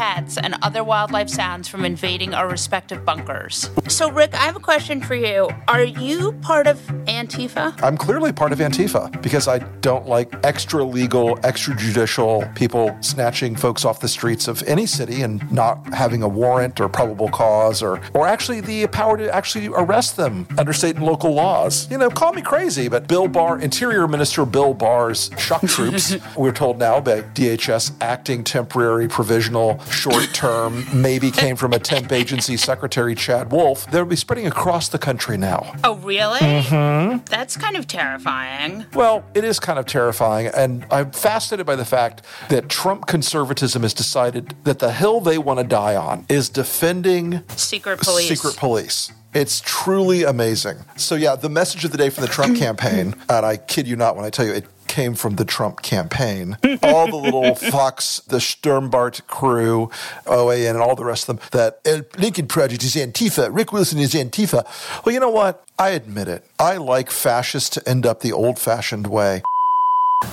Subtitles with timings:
[0.00, 3.68] pets, and other wildlife sounds from invading our respective bunkers.
[3.88, 5.50] So, Rick, I have a question for you.
[5.68, 7.78] Are you part of Antifa?
[7.82, 13.84] I'm clearly part of Antifa because I don't like extra legal, extrajudicial people snatching folks
[13.84, 18.00] off the streets of any city and not having a warrant or probable cause or,
[18.14, 21.90] or actually the power to actually arrest them under state and local laws.
[21.90, 26.52] You know, call me crazy, but Bill Barr, Interior Minister Bill Barr's shock troops, we're
[26.52, 32.56] told now by DHS acting temporary, provisional, short term, maybe came from a temp agency
[32.56, 33.90] secretary, Chad Wolf.
[33.90, 35.74] They'll be spreading across the country now.
[35.84, 36.40] Oh, really?
[36.40, 37.24] Mm-hmm.
[37.26, 38.86] That's kind of terrifying.
[38.94, 40.48] Well, it is kind of terrifying.
[40.48, 45.38] And I'm fascinated by the fact that Trump conservatism has decided that the hill they
[45.38, 48.28] want to die on is defending secret police.
[48.28, 49.12] Secret police.
[49.32, 50.78] It's truly amazing.
[50.96, 53.94] So, yeah, the message of the day from the Trump campaign, and I kid you
[53.94, 56.58] not when I tell you it came from the Trump campaign.
[56.82, 59.88] all the little Fox, the Sturmbart crew,
[60.26, 61.80] OAN, and all the rest of them, that
[62.18, 64.66] Lincoln Project is Antifa, Rick Wilson is Antifa.
[65.06, 65.64] Well, you know what?
[65.78, 66.44] I admit it.
[66.58, 69.42] I like fascists to end up the old fashioned way.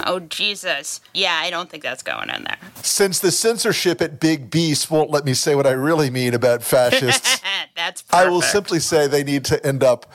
[0.05, 1.01] Oh, Jesus.
[1.13, 2.57] Yeah, I don't think that's going in there.
[2.81, 6.63] Since the censorship at Big Beast won't let me say what I really mean about
[6.63, 7.39] fascists,
[7.75, 8.27] that's perfect.
[8.27, 10.11] I will simply say they need to end up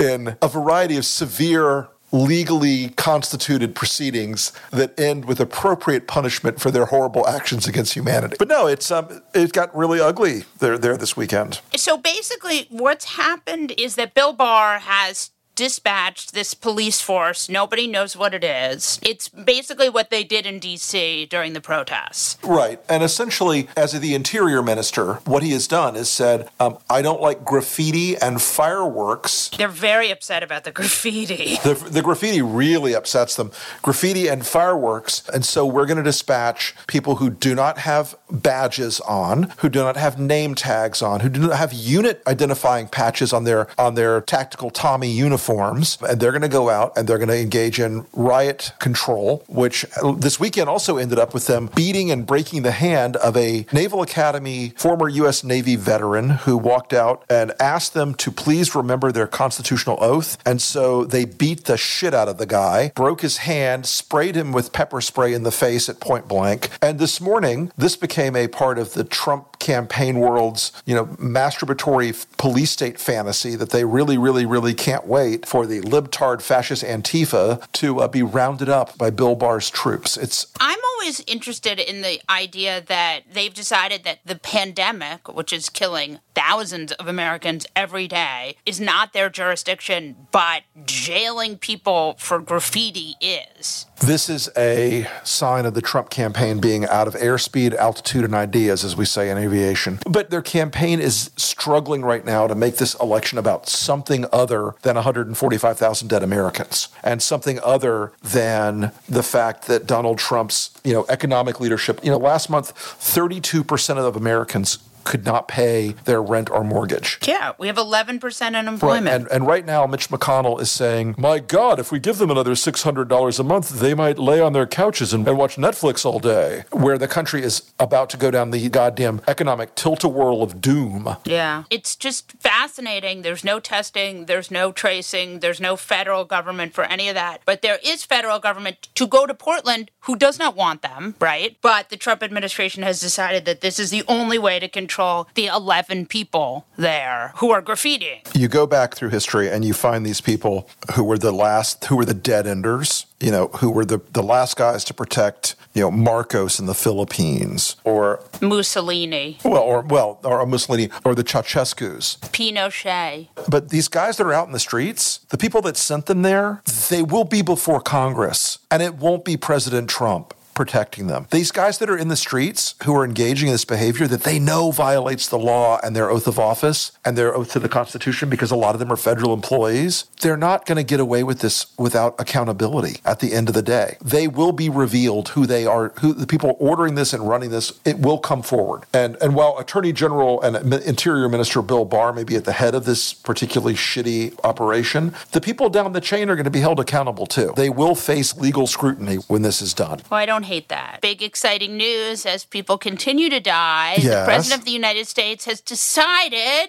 [0.00, 6.86] in a variety of severe legally constituted proceedings that end with appropriate punishment for their
[6.86, 8.36] horrible actions against humanity.
[8.38, 11.60] But no, it's um, it got really ugly there there this weekend.
[11.76, 17.48] So basically, what's happened is that Bill Barr has dispatched this police force.
[17.48, 18.98] Nobody knows what it is.
[19.02, 21.26] It's basically what they did in D.C.
[21.26, 22.38] during the protests.
[22.42, 22.80] Right.
[22.88, 27.20] And essentially, as the interior minister, what he has done is said, um, I don't
[27.20, 29.50] like graffiti and fireworks.
[29.50, 31.56] They're very upset about the graffiti.
[31.62, 33.52] The, the graffiti really upsets them.
[33.82, 35.28] Graffiti and fireworks.
[35.28, 39.80] And so we're going to dispatch people who do not have badges on, who do
[39.80, 43.94] not have name tags on, who do not have unit identifying patches on their on
[43.94, 45.10] their tactical Tommy
[45.42, 49.44] uniforms, and they're going to go out and they're going to engage in riot control,
[49.48, 53.36] which uh, this weekend also ended up with them beating and breaking the hand of
[53.36, 55.42] a Naval Academy former U.S.
[55.44, 60.38] Navy veteran who walked out and asked them to please remember their constitutional oath.
[60.46, 64.52] And so they beat the shit out of the guy, broke his hand, sprayed him
[64.52, 66.70] with pepper spray in the face at point blank.
[66.80, 72.26] And this morning, this became a part of the Trump campaign world's, you know, masturbatory
[72.36, 77.64] police state fantasy that they really, really, really can't wait for the libtard fascist Antifa
[77.72, 80.16] to uh, be rounded up by Bill Barr's troops.
[80.16, 85.68] It's I'm always interested in the idea that they've decided that the pandemic, which is
[85.68, 93.14] killing thousands of Americans every day, is not their jurisdiction, but jailing people for graffiti
[93.20, 93.86] is.
[94.04, 98.84] This is a sign of the Trump campaign being out of airspeed, altitude, and ideas,
[98.84, 100.00] as we say in aviation.
[100.10, 104.96] But their campaign is struggling right now to make this election about something other than
[104.96, 111.60] 145,000 dead Americans and something other than the fact that Donald Trump's you know economic
[111.60, 112.00] leadership.
[112.02, 117.18] You know, last month, 32% of Americans could not pay their rent or mortgage.
[117.26, 119.06] Yeah, we have 11% unemployment.
[119.06, 119.14] Right.
[119.14, 122.52] And, and right now, Mitch McConnell is saying, my God, if we give them another
[122.52, 126.64] $600 a month, they might lay on their couches and, and watch Netflix all day,
[126.70, 131.16] where the country is about to go down the goddamn economic tilt-a-whirl of doom.
[131.24, 131.64] Yeah.
[131.70, 133.22] It's just fascinating.
[133.22, 137.42] There's no testing, there's no tracing, there's no federal government for any of that.
[137.44, 141.56] But there is federal government to go to Portland who does not want them, right?
[141.60, 144.91] But the Trump administration has decided that this is the only way to control
[145.34, 148.20] the 11 people there who are graffitiing.
[148.34, 151.96] You go back through history and you find these people who were the last, who
[151.96, 155.82] were the dead enders, you know, who were the, the last guys to protect, you
[155.82, 159.38] know, Marcos in the Philippines or Mussolini.
[159.44, 162.18] Well, or well, or Mussolini or the Ceausescu's.
[162.32, 163.28] Pinochet.
[163.48, 166.62] But these guys that are out in the streets, the people that sent them there,
[166.90, 171.26] they will be before Congress and it won't be President Trump protecting them.
[171.32, 174.38] These guys that are in the streets who are engaging in this behavior that they
[174.38, 178.28] know violates the law and their oath of office and their oath to the Constitution
[178.28, 181.40] because a lot of them are federal employees, they're not going to get away with
[181.40, 183.96] this without accountability at the end of the day.
[184.00, 187.72] They will be revealed who they are, who the people ordering this and running this,
[187.84, 188.84] it will come forward.
[188.92, 192.76] And and while Attorney General and Interior Minister Bill Barr may be at the head
[192.76, 196.78] of this particularly shitty operation, the people down the chain are going to be held
[196.78, 197.52] accountable too.
[197.56, 200.02] They will face legal scrutiny when this is done.
[200.08, 200.98] Well, I don't hate that.
[201.00, 203.94] Big exciting news as people continue to die.
[203.98, 204.04] Yes.
[204.04, 206.68] The President of the United States has decided.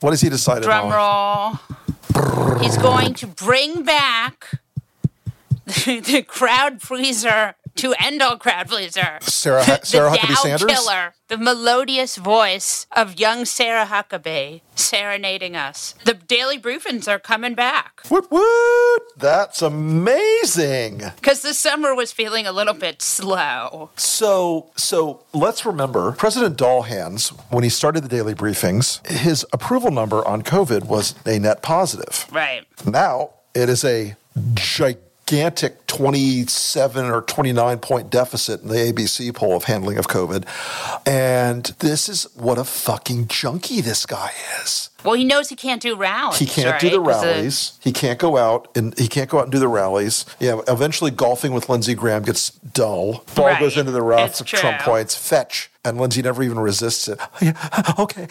[0.00, 1.58] What has he decided Drum on?
[1.58, 2.58] roll.
[2.60, 4.60] He's going to bring back
[5.66, 9.18] the, the crowd pleaser to end all crowd pleaser.
[9.22, 10.70] Sarah, Sarah the Huckabee Dow Sanders?
[10.70, 15.94] killer, the melodious voice of young Sarah Huckabee serenading us.
[16.04, 19.02] The daily briefings are coming back Woot woot!
[19.16, 21.02] That's amazing.
[21.16, 23.90] because the summer was feeling a little bit slow.
[23.96, 30.26] So, so let's remember President Dahlhans, when he started the daily briefings, his approval number
[30.26, 32.26] on COVID was a net positive.
[32.30, 32.64] Right.
[32.86, 34.16] Now it is a
[34.54, 40.44] gigantic 27 or 29 point deficit in the ABC poll of handling of COVID.
[41.06, 44.30] And this is what a fucking junkie this guy
[44.62, 44.90] is.
[45.04, 46.38] Well, he knows he can't do rallies.
[46.38, 46.80] He can't right?
[46.80, 47.78] do the of- uh, rallies.
[47.80, 50.24] He can't go out and he can't go out and do the rallies.
[50.40, 53.24] Yeah, eventually golfing with Lindsey Graham gets dull.
[53.34, 53.60] Ball Right.
[53.60, 54.42] goes into the rough.
[54.44, 57.18] Trump points fetch, and Lindsey never even resists it.
[57.42, 57.52] Yeah,
[57.98, 58.26] okay,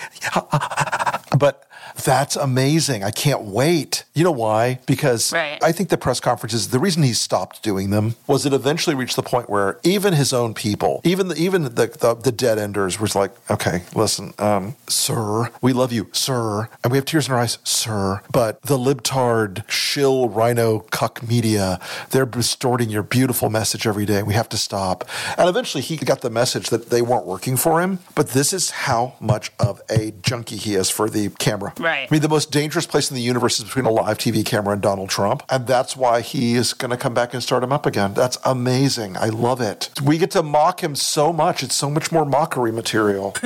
[1.38, 1.68] but
[2.04, 3.04] that's amazing.
[3.04, 4.04] I can't wait.
[4.13, 4.80] You know why?
[4.86, 5.62] Because Right.
[5.63, 6.69] I think the press conferences.
[6.69, 10.34] The reason he stopped doing them was it eventually reached the point where even his
[10.34, 14.75] own people, even the, even the, the the dead enders, was like, okay, listen, um,
[14.88, 18.78] sir, we love you, sir, and we have tears in our eyes, sir, but the
[18.78, 21.80] libtard shill rhino cuck media,
[22.12, 24.24] they're distorting your beautiful message every day.
[24.24, 25.07] We have to stop.
[25.38, 28.00] And eventually, he got the message that they weren't working for him.
[28.16, 31.74] But this is how much of a junkie he is for the camera.
[31.84, 32.08] Right.
[32.10, 34.74] I mean, the most dangerous place in the universe is between a live TV camera
[34.74, 35.44] and Donald Trump.
[35.50, 38.14] And that's why he is going to come back and start him up again.
[38.14, 39.18] That's amazing.
[39.18, 39.90] I love it.
[40.02, 41.62] We get to mock him so much.
[41.62, 43.36] It's so much more mockery material.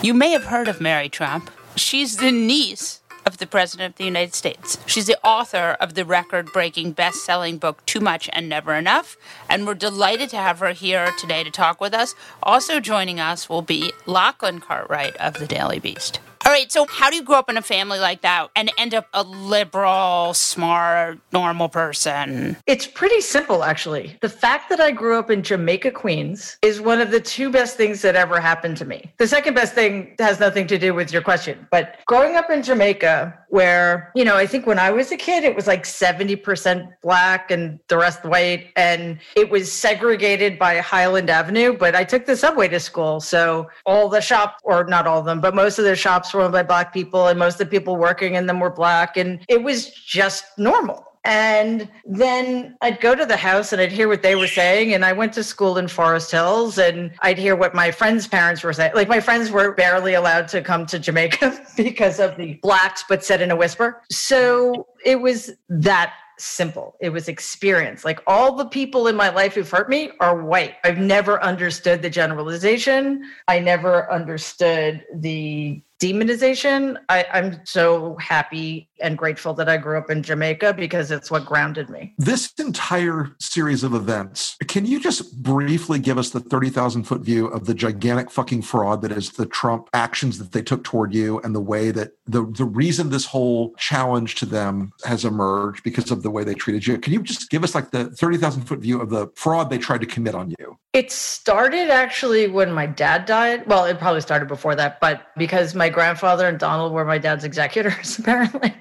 [0.00, 1.50] You may have heard of Mary Trump.
[1.74, 2.97] She's the niece
[3.28, 4.78] of the President of the United States.
[4.86, 9.18] She's the author of the record breaking best selling book, Too Much and Never Enough.
[9.50, 12.14] And we're delighted to have her here today to talk with us.
[12.42, 16.20] Also joining us will be Lachlan Cartwright of the Daily Beast.
[16.48, 18.94] All right, so how do you grow up in a family like that and end
[18.94, 22.56] up a liberal, smart, normal person?
[22.66, 24.16] It's pretty simple, actually.
[24.22, 27.76] The fact that I grew up in Jamaica, Queens is one of the two best
[27.76, 29.12] things that ever happened to me.
[29.18, 32.62] The second best thing has nothing to do with your question, but growing up in
[32.62, 36.92] Jamaica, where, you know, I think when I was a kid, it was like 70%
[37.02, 42.26] black and the rest white, and it was segregated by Highland Avenue, but I took
[42.26, 43.20] the subway to school.
[43.20, 46.42] So all the shops, or not all of them, but most of the shops were
[46.42, 49.40] owned by black people, and most of the people working in them were black, and
[49.48, 51.07] it was just normal.
[51.24, 54.94] And then I'd go to the house and I'd hear what they were saying.
[54.94, 58.62] And I went to school in Forest Hills and I'd hear what my friends' parents
[58.62, 58.92] were saying.
[58.94, 63.24] Like my friends were barely allowed to come to Jamaica because of the blacks, but
[63.24, 64.02] said in a whisper.
[64.10, 66.96] So it was that simple.
[67.00, 68.04] It was experience.
[68.04, 70.76] Like all the people in my life who've hurt me are white.
[70.84, 73.24] I've never understood the generalization.
[73.48, 76.96] I never understood the demonization.
[77.08, 81.44] I, I'm so happy and grateful that I grew up in Jamaica because it's what
[81.44, 82.14] grounded me.
[82.18, 87.46] This entire series of events, can you just briefly give us the 30,000 foot view
[87.46, 91.40] of the gigantic fucking fraud that is the Trump actions that they took toward you
[91.40, 96.10] and the way that the, the reason this whole challenge to them has emerged because
[96.10, 96.98] of the way they treated you?
[96.98, 100.00] Can you just give us like the 30,000 foot view of the fraud they tried
[100.00, 100.78] to commit on you?
[100.92, 103.66] It started actually when my dad died.
[103.66, 107.44] Well, it probably started before that, but because my grandfather and Donald were my dad's
[107.44, 108.74] executors, apparently.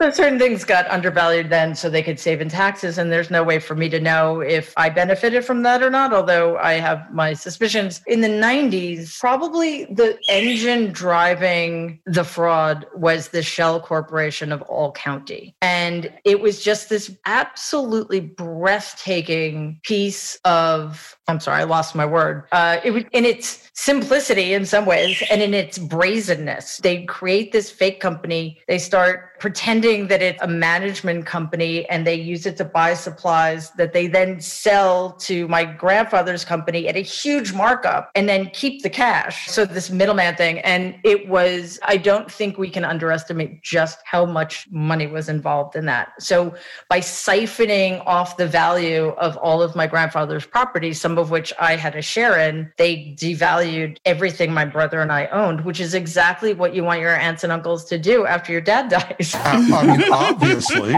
[0.00, 2.98] So certain things got undervalued then so they could save in taxes.
[2.98, 6.12] And there's no way for me to know if I benefited from that or not,
[6.12, 8.02] although I have my suspicions.
[8.06, 14.92] In the 90s, probably the engine driving the fraud was the Shell Corporation of All
[14.92, 15.54] County.
[15.62, 22.44] And it was just this absolutely breathtaking piece of, I'm sorry, I lost my word.
[22.52, 26.51] Uh, it was in its simplicity in some ways and in its brazenness.
[26.82, 32.14] They create this fake company, they start pretending that it's a management company and they
[32.14, 37.00] use it to buy supplies that they then sell to my grandfather's company at a
[37.00, 39.48] huge markup and then keep the cash.
[39.48, 40.60] So this middleman thing.
[40.60, 45.76] And it was, I don't think we can underestimate just how much money was involved
[45.76, 46.10] in that.
[46.20, 46.54] So
[46.88, 51.76] by siphoning off the value of all of my grandfather's property, some of which I
[51.76, 56.41] had a share in, they devalued everything my brother and I owned, which is exactly
[56.52, 59.34] what you want your aunts and uncles to do after your dad dies.
[59.36, 60.96] I mean, obviously.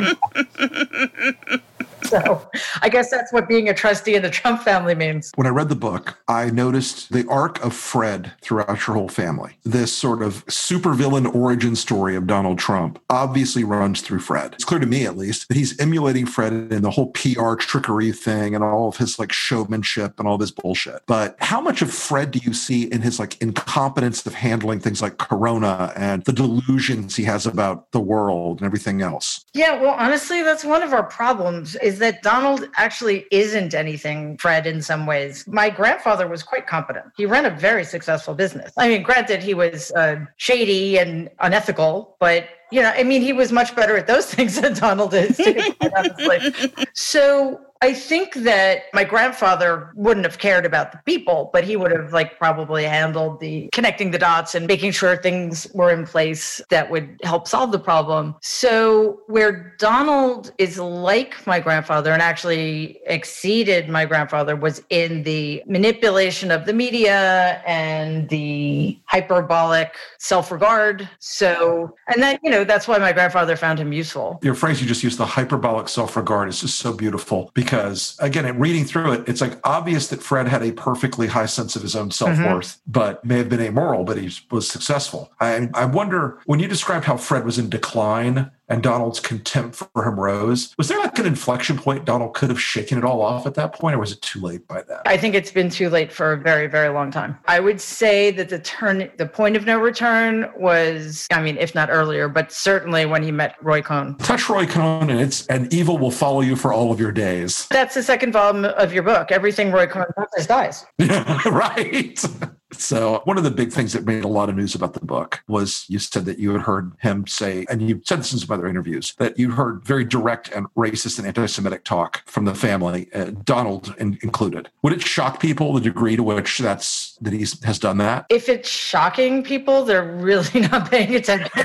[2.09, 2.49] so
[2.83, 5.33] I guess that's what being a trustee in the Trump family means.
[5.37, 9.57] When I read the book, I noticed the arc of Fred throughout your whole family.
[9.65, 14.55] This sort of supervillain origin story of Donald Trump obviously runs through Fred.
[14.55, 18.13] It's clear to me, at least, that he's emulating Fred in the whole PR trickery
[18.13, 21.03] thing and all of his like showmanship and all this bullshit.
[21.07, 25.01] But how much of Fred do you see in his like incompetence of handling things
[25.01, 29.45] like Corona and the delusions he has about the world and everything else?
[29.55, 34.67] Yeah, well, honestly, that's one of our problems is that Donald actually isn't anything Fred
[34.67, 35.47] in some ways.
[35.47, 37.07] My grandfather was quite competent.
[37.17, 38.73] He ran a very successful business.
[38.77, 43.33] I mean, granted, he was uh, shady and unethical, but you know, I mean, he
[43.33, 45.61] was much better at those things than Donald is, too.
[46.95, 51.93] So I think that my grandfather wouldn't have cared about the people, but he would
[51.93, 56.63] have like probably handled the connecting the dots and making sure things were in place
[56.71, 58.37] that would help solve the problem.
[58.41, 65.63] So where Donald is like my grandfather and actually exceeded my grandfather was in the
[65.67, 71.07] manipulation of the media and the hyperbolic self-regard.
[71.19, 74.41] So and that, you know, that's why my grandfather found him useful.
[74.43, 78.59] Your phrase you just used, the hyperbolic self-regard, is just so beautiful because because again,
[78.59, 81.97] reading through it, it's like obvious that Fred had a perfectly high sense of his
[81.97, 82.93] own self worth, mm-hmm.
[82.93, 85.33] but may have been amoral, but he was successful.
[85.41, 90.09] I, I wonder when you described how Fred was in decline and Donald's contempt for
[90.09, 90.75] him rose.
[90.79, 93.75] Was there like an inflection point Donald could have shaken it all off at that
[93.75, 94.99] point, or was it too late by then?
[95.07, 97.39] I think it's been too late for a very, very long time.
[97.47, 101.75] I would say that the turn, the point of no return was, I mean, if
[101.75, 104.17] not earlier, but certainly when he met Roy Cohn.
[104.19, 107.67] Touch Roy Cohn, and it's and evil will follow you for all of your days.
[107.71, 109.31] That's the second volume of your book.
[109.31, 110.87] Everything Roy Cohn touches dies.
[111.47, 112.23] right.
[112.81, 115.43] So, one of the big things that made a lot of news about the book
[115.49, 118.55] was you said that you had heard him say, and you've said this in some
[118.55, 122.55] other interviews, that you heard very direct and racist and anti Semitic talk from the
[122.55, 124.69] family, uh, Donald in, included.
[124.83, 128.27] Would it shock people the degree to which that's that he has done that?
[128.31, 131.51] If it's shocking people, they're really not paying attention.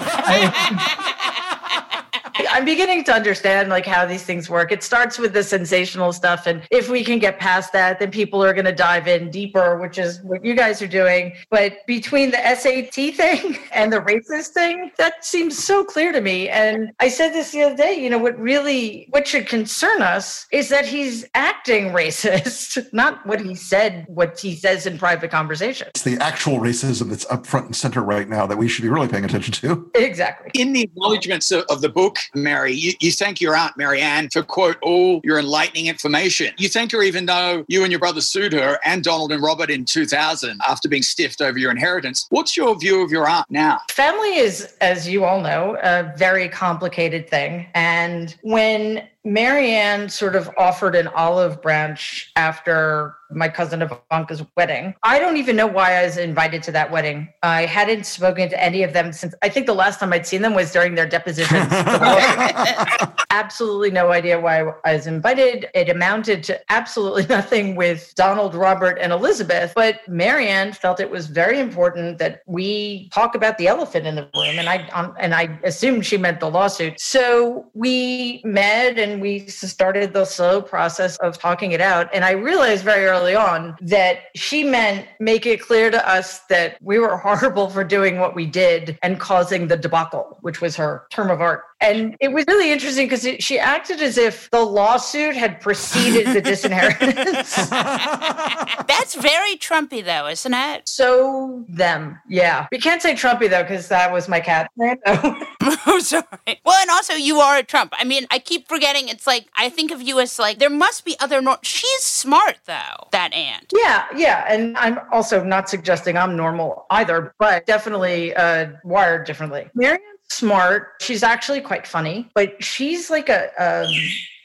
[2.51, 4.71] I'm beginning to understand like how these things work.
[4.71, 8.43] It starts with the sensational stuff, and if we can get past that, then people
[8.43, 11.33] are going to dive in deeper, which is what you guys are doing.
[11.49, 16.49] But between the SAT thing and the racist thing, that seems so clear to me.
[16.49, 17.93] And I said this the other day.
[17.93, 23.41] You know what really what should concern us is that he's acting racist, not what
[23.41, 25.87] he said, what he says in private conversation.
[25.89, 28.89] It's the actual racism that's up front and center right now that we should be
[28.89, 29.91] really paying attention to.
[29.95, 30.51] Exactly.
[30.59, 34.43] In the acknowledgments of, of the book, Mary, you, you thank your aunt, Maryanne, for
[34.43, 36.53] quote, all your enlightening information.
[36.57, 39.69] You thank her even though you and your brother sued her and Donald and Robert
[39.69, 42.27] in 2000 after being stiffed over your inheritance.
[42.29, 43.81] What's your view of your aunt now?
[43.91, 47.67] Family is, as you all know, a very complicated thing.
[47.73, 54.95] And when Maryanne sort of offered an olive branch after my cousin Ivanka's wedding.
[55.03, 57.29] I don't even know why I was invited to that wedding.
[57.43, 60.41] I hadn't spoken to any of them since I think the last time I'd seen
[60.41, 61.67] them was during their depositions.
[63.31, 65.67] absolutely no idea why I was invited.
[65.73, 69.73] It amounted to absolutely nothing with Donald, Robert, and Elizabeth.
[69.75, 74.23] But Maryanne felt it was very important that we talk about the elephant in the
[74.35, 76.99] room, and I um, and I assumed she meant the lawsuit.
[76.99, 82.09] So we met and we started the slow process of talking it out.
[82.13, 86.77] And I realized very early on that she meant make it clear to us that
[86.81, 91.05] we were horrible for doing what we did and causing the debacle, which was her
[91.09, 91.63] term of art.
[91.81, 96.41] And it was really interesting because she acted as if the lawsuit had preceded the
[96.41, 97.55] disinheritance.
[97.69, 100.89] That's very Trumpy, though, isn't it?
[100.89, 102.19] So, them.
[102.27, 102.67] Yeah.
[102.71, 104.69] We can't say Trumpy, though, because that was my cat.
[104.79, 106.23] oh, sorry.
[106.65, 106.78] Well, and
[107.09, 107.93] also, you are a Trump.
[107.97, 111.05] I mean, I keep forgetting it's like, I think of you as like, there must
[111.05, 111.41] be other.
[111.41, 113.71] Nor- She's smart, though, that aunt.
[113.75, 114.05] Yeah.
[114.15, 114.45] Yeah.
[114.47, 119.69] And I'm also not suggesting I'm normal either, but definitely uh, wired differently.
[119.75, 119.99] Maryanne
[120.29, 120.93] smart.
[121.01, 123.91] She's actually quite funny, but she's like a, um,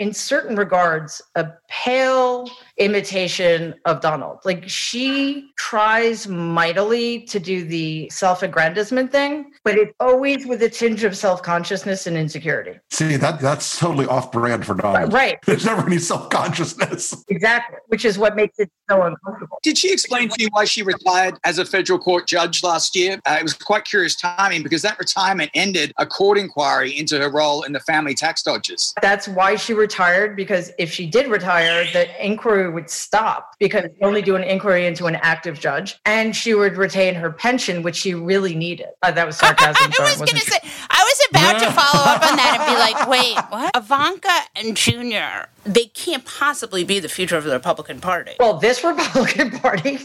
[0.04, 2.46] in certain regards, a pale
[2.76, 4.38] imitation of Donald.
[4.44, 10.68] Like she tries mightily to do the self aggrandizement thing, but it's always with a
[10.68, 12.78] tinge of self consciousness and insecurity.
[12.90, 15.14] See, that that's totally off brand for Donald.
[15.14, 15.38] Right.
[15.46, 17.25] There's never any self consciousness.
[17.28, 17.78] Exactly.
[17.87, 19.56] Which is what makes it so uncomfortable.
[19.62, 23.18] Did she explain to you why she retired as a federal court judge last year?
[23.25, 27.30] Uh, it was quite curious timing because that retirement ended a court inquiry into her
[27.30, 28.92] role in the family tax dodges.
[29.00, 29.93] That's why she retired,
[30.36, 34.86] because if she did retire, the inquiry would stop because you only do an inquiry
[34.86, 38.86] into an active judge and she would retain her pension, which she really needed.
[39.02, 39.92] Uh, that was sarcasm.
[39.98, 40.58] I was going to say,
[40.90, 43.70] I was about to follow up on that and be like, wait, what?
[43.76, 48.32] Ivanka and Junior, they can't possibly be the future of the Republican Party.
[48.38, 49.98] Well, this Republican Party.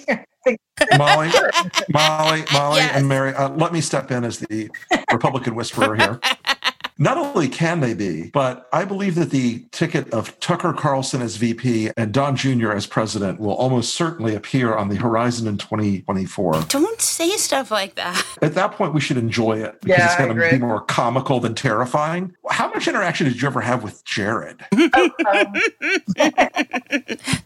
[0.97, 1.29] Molly,
[1.89, 2.95] Molly, Molly, Yes.
[2.95, 4.69] and Mary, uh, let me step in as the
[5.11, 6.19] Republican whisperer here.
[7.01, 11.37] Not only can they be, but I believe that the ticket of Tucker Carlson as
[11.37, 12.73] VP and Don Jr.
[12.73, 16.65] as president will almost certainly appear on the horizon in 2024.
[16.67, 18.21] Don't say stuff like that.
[18.41, 21.39] At that point, we should enjoy it because Yeah, it's going to be more comical
[21.39, 22.35] than terrifying.
[22.49, 24.59] How much interaction did you ever have with Jared?
[24.91, 25.53] Oh, um.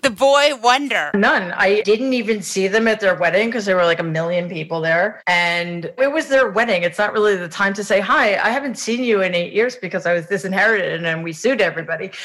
[0.02, 1.12] The boy wonder.
[1.14, 1.52] None.
[1.52, 4.82] I didn't even see them at their wedding because there were like a million people
[4.82, 5.22] there.
[5.28, 6.84] And it was their wedding.
[6.84, 9.76] It's not really the time to say, Hi, I haven't seen you in eight years
[9.76, 12.12] because I was disinherited and then we sued everybody.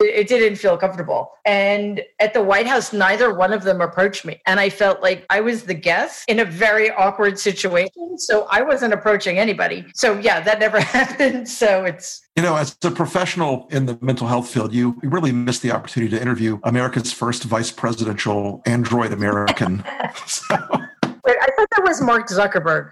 [0.00, 1.32] So it didn't feel comfortable.
[1.44, 4.40] And at the White House, neither one of them approached me.
[4.46, 8.16] And I felt like I was the guest in a very awkward situation.
[8.16, 9.84] So I wasn't approaching anybody.
[9.94, 11.46] So yeah, that never happened.
[11.48, 15.60] So it's You know, as a professional in the mental health field, you really missed
[15.60, 19.84] the opportunity to interview America's first vice presidential android American.
[20.26, 20.56] So,
[21.24, 22.90] wait, I thought that was Mark Zuckerberg.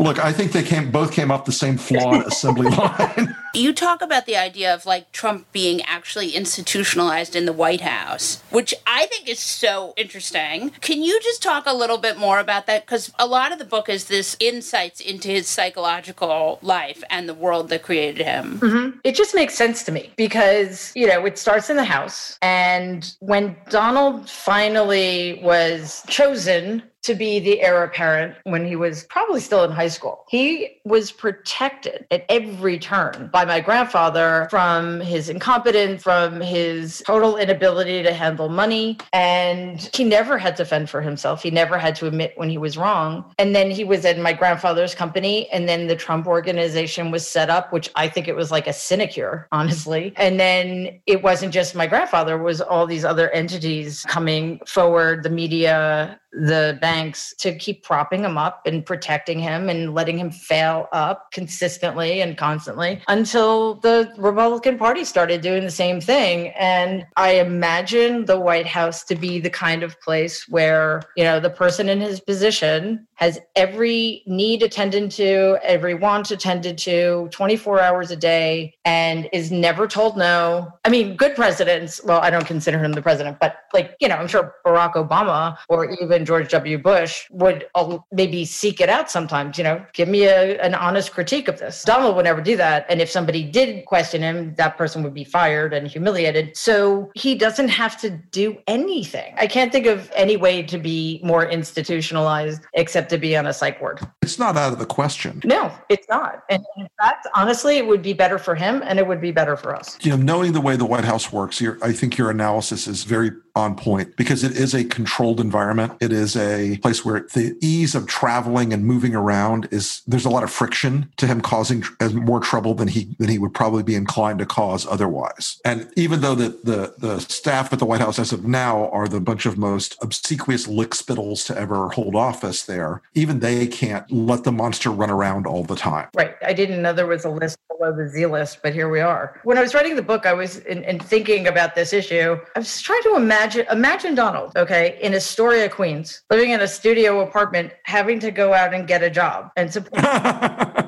[0.00, 3.36] Look, I think they came both came off the same flawed assembly line.
[3.54, 8.42] You talk about the idea of like Trump being actually institutionalized in the White House,
[8.50, 10.70] which I think is so interesting.
[10.80, 12.86] Can you just talk a little bit more about that?
[12.86, 17.34] Because a lot of the book is this insights into his psychological life and the
[17.34, 18.58] world that created him.
[18.60, 18.98] Mm-hmm.
[19.04, 22.38] It just makes sense to me because, you know, it starts in the House.
[22.40, 29.40] And when Donald finally was chosen to be the heir apparent when he was probably
[29.40, 35.28] still in high school, he was protected at every turn by my grandfather from his
[35.28, 38.98] incompetence, from his total inability to handle money.
[39.12, 41.42] And he never had to fend for himself.
[41.42, 43.32] He never had to admit when he was wrong.
[43.38, 45.48] And then he was in my grandfather's company.
[45.50, 48.72] And then the Trump organization was set up, which I think it was like a
[48.72, 50.12] sinecure, honestly.
[50.16, 55.30] And then it wasn't just my grandfather, was all these other entities coming forward, the
[55.30, 60.88] media, the banks to keep propping him up and protecting him and letting him fail
[60.92, 66.48] up consistently and constantly until the Republican Party started doing the same thing.
[66.58, 71.40] And I imagine the White House to be the kind of place where, you know,
[71.40, 77.80] the person in his position has every need attended to, every want attended to 24
[77.80, 80.72] hours a day, and is never told no.
[80.86, 84.16] I mean, good presidents, well, I don't consider him the president, but like, you know,
[84.16, 86.78] I'm sure Barack Obama or even George W.
[86.78, 87.66] Bush would
[88.10, 91.84] maybe seek it out sometimes, you know, give me a, an honest critique of this.
[91.84, 92.86] Donald would never do that.
[92.88, 96.56] And if somebody did question him, that person would be fired and humiliated.
[96.56, 99.34] So he doesn't have to do anything.
[99.36, 103.52] I can't think of any way to be more institutionalized except to be on a
[103.52, 104.00] psych ward.
[104.22, 105.42] It's not out of the question.
[105.44, 106.44] No, it's not.
[106.48, 109.56] And in fact, honestly, it would be better for him and it would be better
[109.56, 109.98] for us.
[110.00, 113.04] You know, knowing the way the White House works, your, I think your analysis is
[113.04, 115.92] very on point because it is a controlled environment.
[116.00, 120.30] It is a place where the ease of traveling and moving around is there's a
[120.30, 123.94] lot of friction to him causing more trouble than he than he would probably be
[123.94, 125.60] inclined to cause otherwise.
[125.64, 129.08] And even though the the the staff at the White House as of now are
[129.08, 134.44] the bunch of most obsequious lickspittles to ever hold office there, even they can't let
[134.44, 136.08] the monster run around all the time.
[136.14, 136.34] Right.
[136.42, 139.40] I didn't know there was a list below the Z list, but here we are.
[139.44, 142.38] When I was writing the book, I was in, in thinking about this issue.
[142.54, 147.20] I was trying to imagine imagine Donald, okay, in Astoria, Queens, living in a studio
[147.20, 150.04] apartment, having to go out and get a job and support.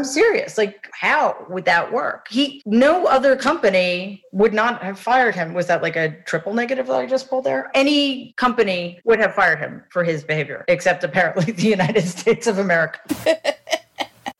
[0.00, 0.56] I'm serious.
[0.56, 2.28] Like, how would that work?
[2.30, 5.52] He, no other company would not have fired him.
[5.52, 7.70] Was that like a triple negative that I just pulled there?
[7.74, 12.56] Any company would have fired him for his behavior, except apparently the United States of
[12.56, 12.98] America.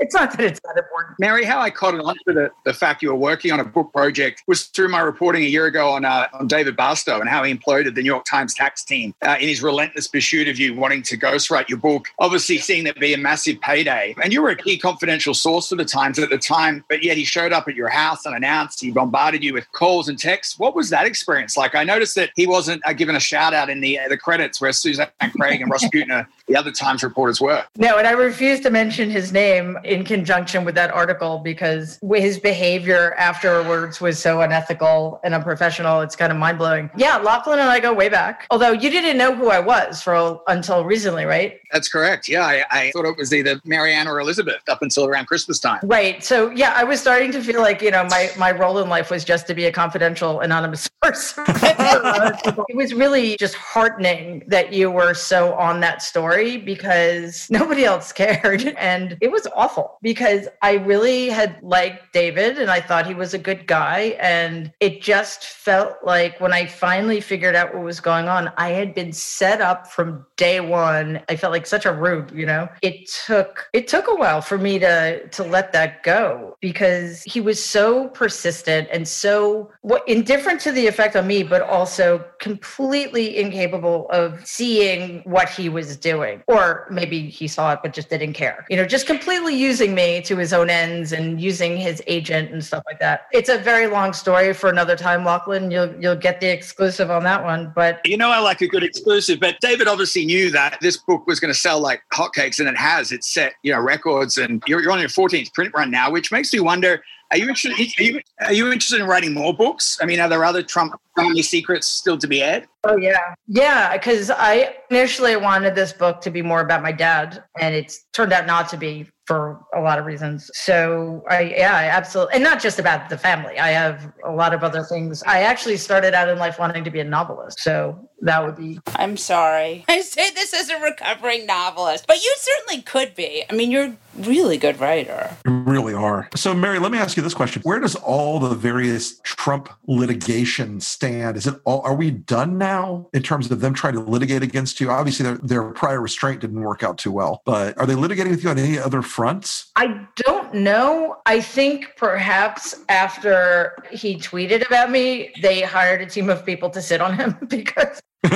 [0.00, 1.18] It's not that it's important.
[1.18, 3.92] Mary, how I caught on to the, the fact you were working on a book
[3.92, 7.44] project was through my reporting a year ago on, uh, on David Barstow and how
[7.44, 10.74] he imploded the New York Times tax team uh, in his relentless pursuit of you
[10.74, 12.08] wanting to ghostwrite your book.
[12.18, 14.14] Obviously, seeing that be a massive payday.
[14.22, 17.18] And you were a key confidential source for the Times at the time, but yet
[17.18, 18.80] he showed up at your house unannounced.
[18.80, 20.58] He bombarded you with calls and texts.
[20.58, 21.74] What was that experience like?
[21.74, 24.62] I noticed that he wasn't uh, given a shout out in the, uh, the credits
[24.62, 27.64] where Suzanne Craig and Russ Buettner, the other Times reporters, were.
[27.76, 32.38] No, and I refuse to mention his name in conjunction with that article because his
[32.38, 36.00] behavior afterwards was so unethical and unprofessional.
[36.00, 36.90] It's kind of mind blowing.
[36.96, 38.46] Yeah, Lachlan and I go way back.
[38.50, 41.60] Although you didn't know who I was for until recently, right?
[41.72, 42.28] That's correct.
[42.28, 45.80] Yeah, I, I thought it was either Maryanne or Elizabeth up until around Christmas time.
[45.84, 46.22] Right.
[46.22, 49.10] So yeah, I was starting to feel like you know my my role in life
[49.10, 51.34] was just to be a confidential anonymous source.
[51.38, 58.12] it was really just heartening that you were so on that story because nobody else
[58.12, 63.14] cared, and it was awful because I really had liked David and I thought he
[63.14, 67.84] was a good guy, and it just felt like when I finally figured out what
[67.84, 71.20] was going on, I had been set up from day one.
[71.28, 72.66] I felt like such a rube, you know.
[72.80, 77.42] It took it took a while for me to to let that go because he
[77.42, 83.36] was so persistent and so what indifferent to the effect on me, but also completely
[83.36, 86.42] incapable of seeing what he was doing.
[86.46, 88.64] Or maybe he saw it but just didn't care.
[88.70, 92.64] You know, just completely using me to his own ends and using his agent and
[92.64, 93.26] stuff like that.
[93.32, 95.70] It's a very long story for another time, Lachlan.
[95.70, 97.72] You'll you'll get the exclusive on that one.
[97.74, 101.26] But you know I like a good exclusive, but David obviously knew that this book
[101.26, 103.12] was going to sell like hotcakes and it has.
[103.12, 106.32] It's set, you know, records and you're, you're on your 14th print run now, which
[106.32, 107.72] makes me wonder are you interested?
[107.98, 109.98] Are you, are you interested in writing more books?
[110.02, 112.66] I mean, are there other Trump family secrets still to be aired?
[112.84, 113.92] Oh yeah, yeah.
[113.96, 118.32] Because I initially wanted this book to be more about my dad, and it's turned
[118.32, 120.50] out not to be for a lot of reasons.
[120.54, 123.60] So I, yeah, I absolutely, and not just about the family.
[123.60, 125.22] I have a lot of other things.
[125.22, 128.80] I actually started out in life wanting to be a novelist, so that would be.
[128.96, 129.84] I'm sorry.
[129.88, 133.44] I say this as a recovering novelist, but you certainly could be.
[133.48, 135.36] I mean, you're a really good writer.
[135.46, 136.28] You really are.
[136.34, 140.80] So, Mary, let me ask you this question: Where does all the various Trump litigation
[140.80, 141.09] stand?
[141.18, 141.80] Is it all?
[141.82, 144.90] Are we done now in terms of them trying to litigate against you?
[144.90, 148.44] Obviously, their, their prior restraint didn't work out too well, but are they litigating with
[148.44, 149.70] you on any other fronts?
[149.76, 151.16] I don't know.
[151.26, 156.82] I think perhaps after he tweeted about me, they hired a team of people to
[156.82, 158.00] sit on him because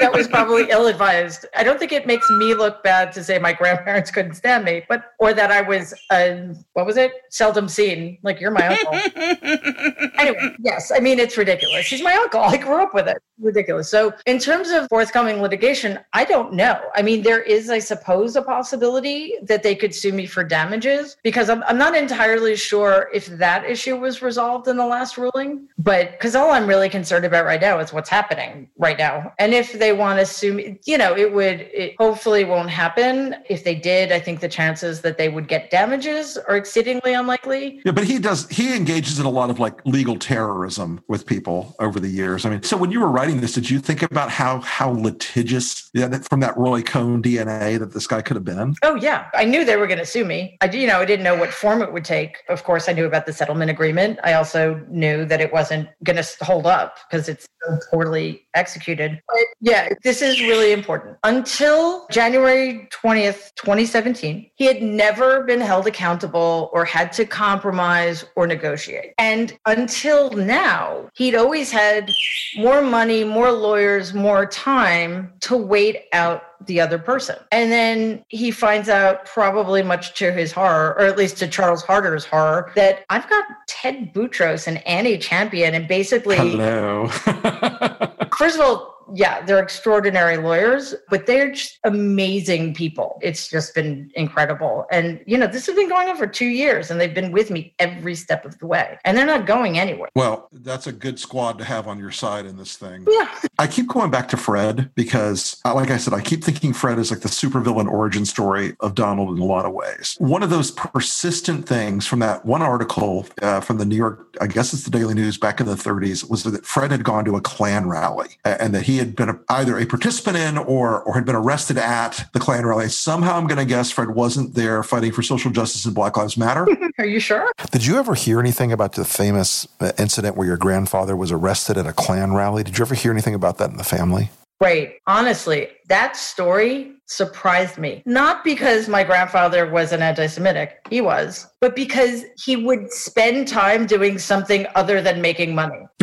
[0.00, 1.46] that was probably ill advised.
[1.56, 4.84] I don't think it makes me look bad to say my grandparents couldn't stand me,
[4.86, 7.12] but or that I was uh, what was it?
[7.30, 8.18] Seldom seen.
[8.22, 8.92] Like you're my uncle.
[10.18, 10.92] anyway, yes.
[10.94, 11.86] I mean it's ridiculous.
[11.86, 12.42] He's my uncle.
[12.42, 13.16] I grew up with it.
[13.42, 13.88] Ridiculous.
[13.88, 16.80] So in terms of forthcoming litigation, I don't know.
[16.94, 21.16] I mean there is, I suppose, a possibility that they could sue me for damages
[21.22, 25.68] because I'm, I'm not entirely sure if that issue was resolved in the last ruling.
[25.78, 29.32] But because all I'm really concerned about right now is what's happening right now.
[29.38, 33.36] And if they want to sue me, you know, it would, it hopefully won't happen.
[33.48, 37.80] If they did, I think the chances that they would get damages are exceedingly unlikely.
[37.84, 41.74] Yeah, but he does, he engages in a lot of like legal terrorism with people
[41.80, 42.44] over the years.
[42.44, 45.90] I mean, so when you were writing this, did you think about how, how litigious
[46.28, 48.74] from that Roy Cohn DNA that this guy could have been?
[48.82, 49.28] Oh, yeah.
[49.34, 50.56] I knew they were going to sue me.
[50.60, 52.38] I, you know, I didn't know what form it would take.
[52.48, 54.18] Of course, I knew about the settlement agreement.
[54.24, 57.46] I also knew that it wasn't going to hold up because it's
[57.90, 59.20] poorly executed.
[59.28, 61.16] But yeah, this is really important.
[61.24, 68.46] Until January 20th, 2017, he had never been held accountable or had to compromise or
[68.46, 69.14] negotiate.
[69.18, 72.10] And until now, he'd always had
[72.56, 77.36] more money, more lawyers, more time to wait out the other person.
[77.50, 81.82] And then he finds out, probably much to his horror, or at least to Charles
[81.82, 86.36] Harder's horror, that I've got Ted Boutrous and Annie Champion, and basically.
[86.36, 87.08] Hello.
[88.38, 93.18] First of all, yeah, they're extraordinary lawyers, but they're just amazing people.
[93.22, 94.86] It's just been incredible.
[94.90, 97.50] And, you know, this has been going on for two years and they've been with
[97.50, 100.08] me every step of the way and they're not going anywhere.
[100.14, 103.06] Well, that's a good squad to have on your side in this thing.
[103.08, 103.28] Yeah.
[103.58, 106.98] I keep going back to Fred because, uh, like I said, I keep thinking Fred
[106.98, 110.16] is like the supervillain origin story of Donald in a lot of ways.
[110.18, 114.46] One of those persistent things from that one article uh, from the New York, I
[114.46, 117.36] guess it's the Daily News back in the 30s, was that Fred had gone to
[117.36, 121.14] a Klan rally and that he had been a, either a participant in or or
[121.14, 122.88] had been arrested at the Klan rally.
[122.88, 126.36] Somehow, I'm going to guess Fred wasn't there fighting for social justice and Black Lives
[126.36, 126.66] Matter.
[126.98, 127.50] Are you sure?
[127.70, 131.76] Did you ever hear anything about the famous uh, incident where your grandfather was arrested
[131.76, 132.62] at a Klan rally?
[132.62, 134.30] Did you ever hear anything about that in the family?
[134.62, 134.94] Right.
[135.08, 138.00] Honestly, that story surprised me.
[138.06, 143.48] Not because my grandfather was an anti Semitic, he was, but because he would spend
[143.48, 145.84] time doing something other than making money.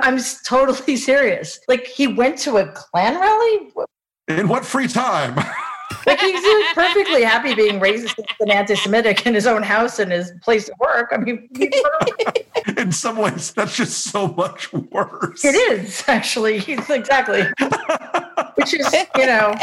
[0.00, 1.60] I'm totally serious.
[1.68, 3.72] Like, he went to a Klan rally?
[4.28, 5.38] In what free time?
[6.06, 10.10] Like, he's uh, perfectly happy being racist and anti Semitic in his own house and
[10.10, 11.10] his place of work.
[11.12, 11.48] I mean,
[12.78, 15.44] In some ways, that's just so much worse.
[15.44, 16.58] It is actually.
[16.58, 17.42] He's exactly.
[18.54, 19.54] Which is, you know,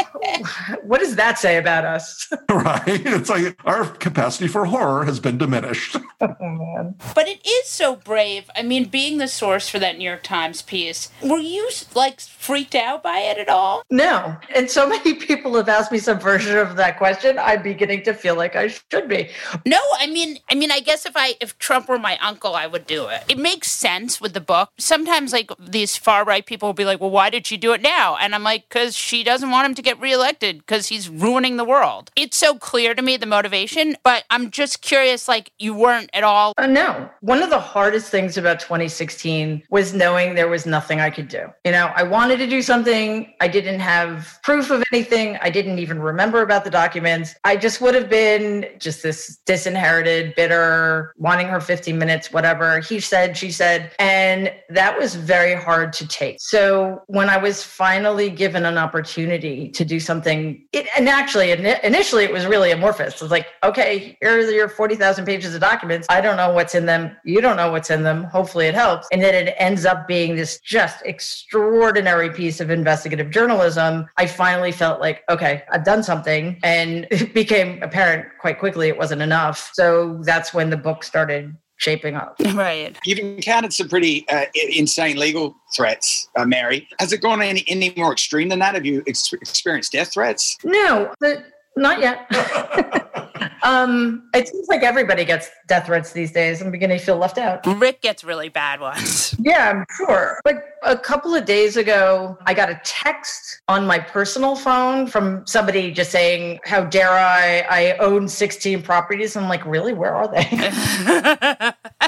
[0.82, 2.28] what does that say about us?
[2.50, 2.82] Right?
[3.06, 5.96] It's like our capacity for horror has been diminished.
[6.20, 6.96] Oh man.
[7.14, 8.50] But it is so brave.
[8.56, 12.74] I mean, being the source for that New York Times piece, were you like freaked
[12.74, 13.84] out by it at all?
[13.88, 14.36] No.
[14.52, 17.38] And so many people have asked me some version of that question.
[17.38, 19.30] I'm beginning to feel like I should be.
[19.64, 22.66] No, I mean, I mean, I guess if I if Trump were my uncle, I
[22.66, 23.22] would do it.
[23.28, 24.70] It makes sense with the book.
[24.76, 27.80] Sometimes, like these far right people will be like, "Well, why did she do it
[27.80, 31.56] now?" And I'm like, "Because she doesn't want him to get reelected because he's ruining
[31.56, 35.28] the world." It's so clear to me the motivation, but I'm just curious.
[35.28, 36.52] Like, you weren't at all.
[36.58, 37.08] Uh, no.
[37.20, 41.46] One of the hardest things about 2016 was knowing there was nothing I could do.
[41.64, 43.32] You know, I wanted to do something.
[43.40, 45.38] I didn't have proof of anything.
[45.42, 47.34] I didn't even remember about the documents.
[47.44, 52.80] I just would have been just this disinherited, bitter, wanting her 15 minutes, whatever.
[52.80, 53.92] He said, she said.
[53.98, 56.36] And that was very hard to take.
[56.40, 62.24] So when I was finally given an opportunity to do something, it, and actually, initially,
[62.24, 63.14] it was really amorphous.
[63.14, 66.06] It was like, okay, here are your 40,000 pages of documents.
[66.10, 67.16] I don't know what's in them.
[67.24, 68.24] You don't know what's in them.
[68.24, 69.08] Hopefully, it helps.
[69.12, 74.06] And then it ends up being this just extraordinary piece of investigative journalism.
[74.16, 76.58] I finally felt like, okay, I've done something.
[76.62, 79.70] And it became apparent quite quickly it wasn't enough.
[79.74, 82.36] So that's when the book started shaping up.
[82.58, 82.98] Right.
[83.04, 86.88] You've encountered some pretty uh, insane legal threats, uh, Mary.
[86.98, 88.74] Has it gone any, any more extreme than that?
[88.74, 90.58] Have you ex- experienced death threats?
[90.64, 91.44] No, the,
[91.78, 92.26] not yet.
[93.62, 96.60] um, it seems like everybody gets death threats these days.
[96.60, 97.64] I'm beginning to feel left out.
[97.78, 99.34] Rick gets really bad ones.
[99.48, 100.40] Yeah, I'm sure.
[100.44, 105.46] But a couple of days ago, I got a text on my personal phone from
[105.46, 107.60] somebody just saying, How dare I?
[107.70, 109.36] I own 16 properties.
[109.36, 109.94] I'm like, Really?
[109.94, 110.44] Where are they?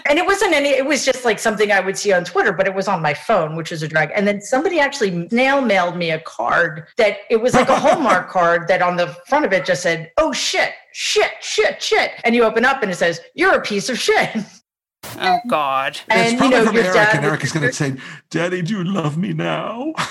[0.08, 2.66] and it wasn't any, it was just like something I would see on Twitter, but
[2.66, 4.10] it was on my phone, which is a drag.
[4.14, 8.28] And then somebody actually snail mailed me a card that it was like a Hallmark
[8.28, 12.12] card that on the front of it just said, Oh shit, shit, shit, shit.
[12.24, 14.30] And you open up and it says, You're a piece of shit.
[15.18, 15.98] oh God.
[16.10, 17.96] it's And, you know, from your Eric, dad and Eric is going to say,
[18.30, 19.92] Daddy, do you love me now?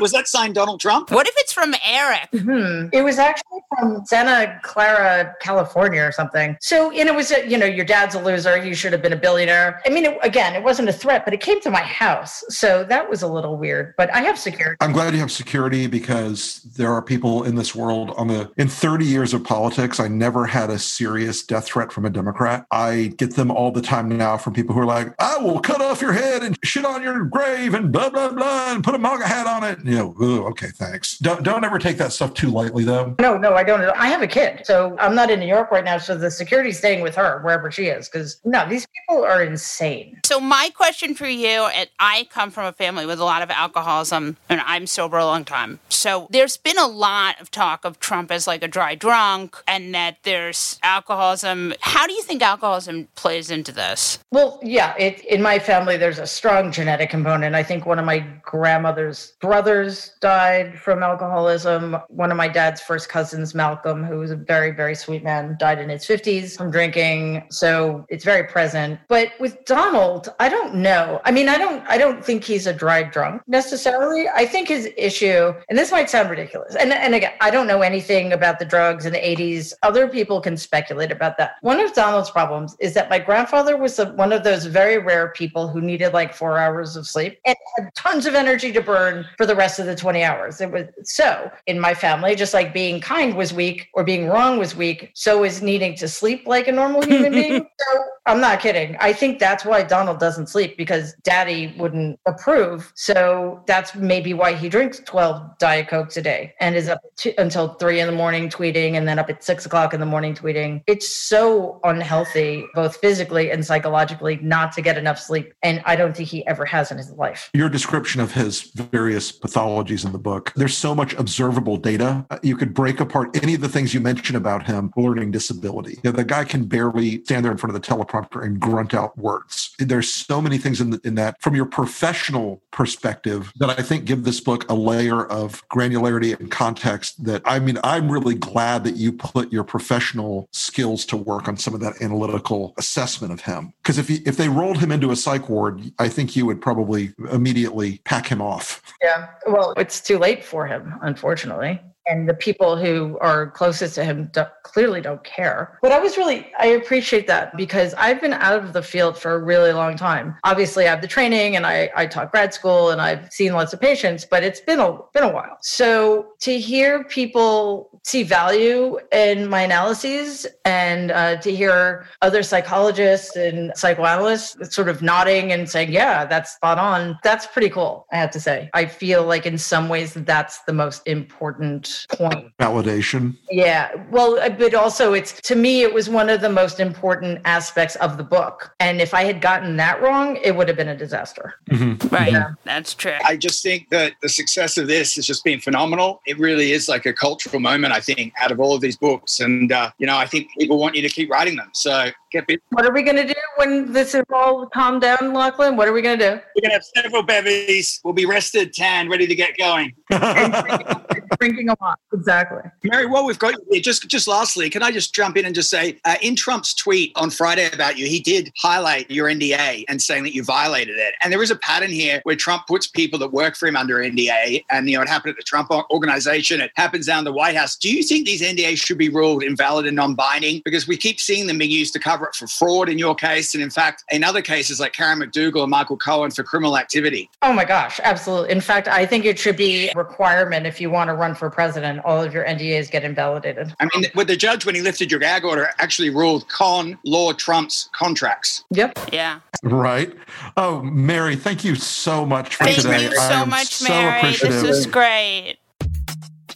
[0.00, 1.10] Was that signed Donald Trump?
[1.10, 2.28] What if it's from Eric?
[2.32, 2.88] Hmm.
[2.92, 6.56] It was actually from Santa Clara, California, or something.
[6.60, 8.62] So, and it was, a, you know, your dad's a loser.
[8.62, 9.80] You should have been a billionaire.
[9.86, 12.42] I mean, it, again, it wasn't a threat, but it came to my house.
[12.48, 13.94] So that was a little weird.
[13.96, 14.76] But I have security.
[14.80, 18.68] I'm glad you have security because there are people in this world on the in
[18.68, 22.66] 30 years of politics, I never had a serious death threat from a Democrat.
[22.70, 25.80] I get them all the time now from people who are like, I will cut
[25.80, 28.98] off your head and shit on your grave and blah blah blah and put a
[28.98, 29.84] MAGA hat on it.
[29.84, 31.18] You know, "Ooh, okay, thanks.
[31.18, 33.14] Don't don't ever take that stuff too lightly though.
[33.18, 33.82] No, no, I don't.
[33.96, 34.62] I have a kid.
[34.64, 35.98] So I'm not in New York right now.
[35.98, 38.08] So the security's staying with her wherever she is.
[38.08, 40.20] Because no, these people are insane.
[40.24, 43.50] So my question for you, and I come from a family with a lot of
[43.50, 45.80] alcoholism, and I'm sober a long time.
[45.88, 49.94] So there's been a lot of talk of Trump as like a dry drunk, and
[49.94, 51.74] that there's alcoholism.
[51.80, 54.18] How do you think alcoholism plays into this?
[54.30, 57.54] Well, yeah, it, in my family, there's a strong genetic component.
[57.54, 59.79] I think one of my grandmother's brothers
[60.20, 61.96] died from alcoholism.
[62.08, 65.78] One of my dad's first cousins, Malcolm, who was a very, very sweet man, died
[65.78, 67.46] in his 50s from drinking.
[67.50, 69.00] So it's very present.
[69.08, 71.20] But with Donald, I don't know.
[71.24, 74.28] I mean, I don't, I don't think he's a dry drunk necessarily.
[74.28, 77.82] I think his issue, and this might sound ridiculous, and, and again, I don't know
[77.82, 79.72] anything about the drugs in the 80s.
[79.82, 81.52] Other people can speculate about that.
[81.62, 85.32] One of Donald's problems is that my grandfather was a, one of those very rare
[85.36, 89.26] people who needed like four hours of sleep and had tons of energy to burn
[89.36, 90.62] for the rest of the 20 hours.
[90.62, 94.58] It was so in my family, just like being kind was weak or being wrong
[94.58, 97.66] was weak, so is needing to sleep like a normal human being.
[97.80, 98.96] So I'm not kidding.
[99.00, 102.92] I think that's why Donald doesn't sleep because daddy wouldn't approve.
[102.94, 107.34] So that's maybe why he drinks 12 Diet Cokes a day and is up to,
[107.40, 110.34] until three in the morning tweeting and then up at six o'clock in the morning
[110.34, 110.82] tweeting.
[110.86, 115.54] It's so unhealthy, both physically and psychologically, not to get enough sleep.
[115.62, 117.50] And I don't think he ever has in his life.
[117.54, 120.52] Your description of his various pathologies in the book.
[120.56, 122.26] There's so much observable data.
[122.42, 125.98] You could break apart any of the things you mention about him, learning disability.
[126.02, 128.94] You know, the guy can barely stand there in front of the teleprompter and grunt
[128.94, 129.74] out words.
[129.78, 134.04] There's so many things in, the, in that from your professional perspective that I think
[134.04, 138.84] give this book a layer of granularity and context that I mean, I'm really glad
[138.84, 143.40] that you put your professional skills to work on some of that analytical assessment of
[143.40, 143.72] him.
[143.82, 147.12] Because if, if they rolled him into a psych ward, I think you would probably
[147.30, 148.82] immediately pack him off.
[149.02, 149.28] Yeah.
[149.46, 154.30] Well, it's too late for him, unfortunately and the people who are closest to him
[154.32, 155.78] don't, clearly don't care.
[155.82, 159.34] But I was really, I appreciate that because I've been out of the field for
[159.34, 160.36] a really long time.
[160.44, 163.72] Obviously, I have the training and I, I taught grad school and I've seen lots
[163.72, 165.58] of patients, but it's been a been a while.
[165.60, 173.36] So to hear people see value in my analyses and uh, to hear other psychologists
[173.36, 178.06] and psychoanalysts sort of nodding and saying, "Yeah, that's spot on," that's pretty cool.
[178.12, 182.52] I have to say, I feel like in some ways that's the most important point.
[182.58, 183.36] Validation.
[183.50, 183.90] Yeah.
[184.10, 187.96] Well, uh, but also it's to me, it was one of the most important aspects
[187.96, 188.74] of the book.
[188.80, 191.54] And if I had gotten that wrong, it would have been a disaster.
[191.70, 192.08] Mm-hmm.
[192.08, 192.32] Right.
[192.32, 192.52] Yeah.
[192.64, 193.18] That's true.
[193.24, 196.22] I just think that the success of this has just been phenomenal.
[196.30, 199.40] It really is like a cultural moment, I think, out of all of these books.
[199.40, 201.70] And, uh, you know, I think people want you to keep writing them.
[201.72, 202.60] So get busy.
[202.70, 205.76] What are we going to do when this is all calmed down, Lachlan?
[205.76, 206.30] What are we going to do?
[206.30, 208.00] We're going to have several bevies.
[208.04, 209.94] We'll be rested, tan, ready to get going.
[211.40, 211.98] drinking a lot.
[212.12, 212.70] Exactly.
[212.84, 215.70] Mary, well, we've got you just just lastly, can I just jump in and just
[215.70, 220.00] say, uh, in Trump's tweet on Friday about you, he did highlight your NDA and
[220.00, 221.14] saying that you violated it.
[221.22, 223.96] And there is a pattern here where Trump puts people that work for him under
[223.96, 226.60] NDA, and you know it happened at the Trump organization.
[226.60, 227.76] It happens down the White House.
[227.76, 230.62] Do you think these NDAs should be ruled invalid and non-binding?
[230.64, 233.54] Because we keep seeing them being used to cover it for fraud in your case,
[233.54, 237.30] and in fact, in other cases like Karen McDougal and Michael Cohen for criminal activity.
[237.42, 238.50] Oh my gosh, absolutely.
[238.50, 241.50] In fact, I think it should be a requirement if you want to run for
[241.50, 243.74] president, all of your NDAs get invalidated.
[243.80, 247.32] I mean, with the judge, when he lifted your gag order, actually ruled con law
[247.32, 248.64] trumps contracts.
[248.70, 248.98] Yep.
[249.12, 249.40] Yeah.
[249.62, 250.12] Right.
[250.56, 252.90] Oh, Mary, thank you so much for thank today.
[252.90, 254.30] Thank you so much, so Mary.
[254.30, 255.58] This is great.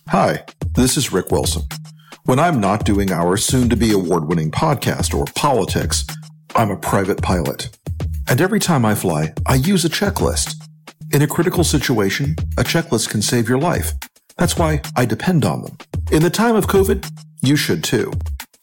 [0.08, 1.62] Hi, this is Rick Wilson.
[2.26, 6.06] When I'm not doing our soon to be award winning podcast or politics,
[6.54, 7.76] I'm a private pilot.
[8.26, 10.54] And every time I fly, I use a checklist.
[11.12, 13.92] In a critical situation, a checklist can save your life.
[14.38, 15.76] That's why I depend on them.
[16.10, 17.06] In the time of COVID,
[17.42, 18.10] you should too.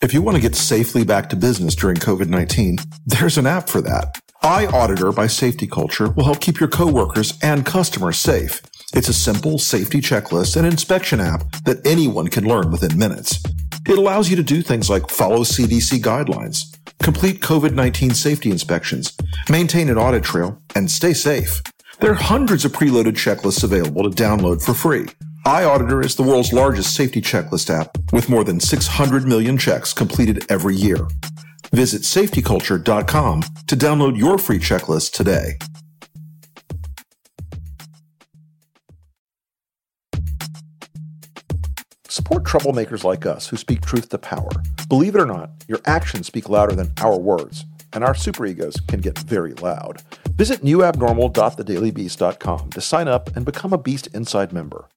[0.02, 3.69] If you want to get safely back to business during COVID 19, there's an app
[3.69, 4.19] for that.
[4.41, 8.60] iAuditor by Safety Culture will help keep your coworkers and customers safe.
[8.93, 13.41] It's a simple safety checklist and inspection app that anyone can learn within minutes.
[13.88, 19.15] It allows you to do things like follow CDC guidelines, complete COVID 19 safety inspections,
[19.49, 21.62] maintain an audit trail, and stay safe.
[21.99, 25.08] There are hundreds of preloaded checklists available to download for free.
[25.45, 30.45] iAuditor is the world's largest safety checklist app with more than 600 million checks completed
[30.49, 31.08] every year.
[31.71, 35.58] Visit safetyculture.com to download your free checklist today.
[42.12, 44.50] Support troublemakers like us who speak truth to power.
[44.89, 49.00] Believe it or not, your actions speak louder than our words, and our superegos can
[49.00, 50.04] get very loud.
[50.32, 54.89] Visit newabnormal.thedailybeast.com to sign up and become a Beast Inside member.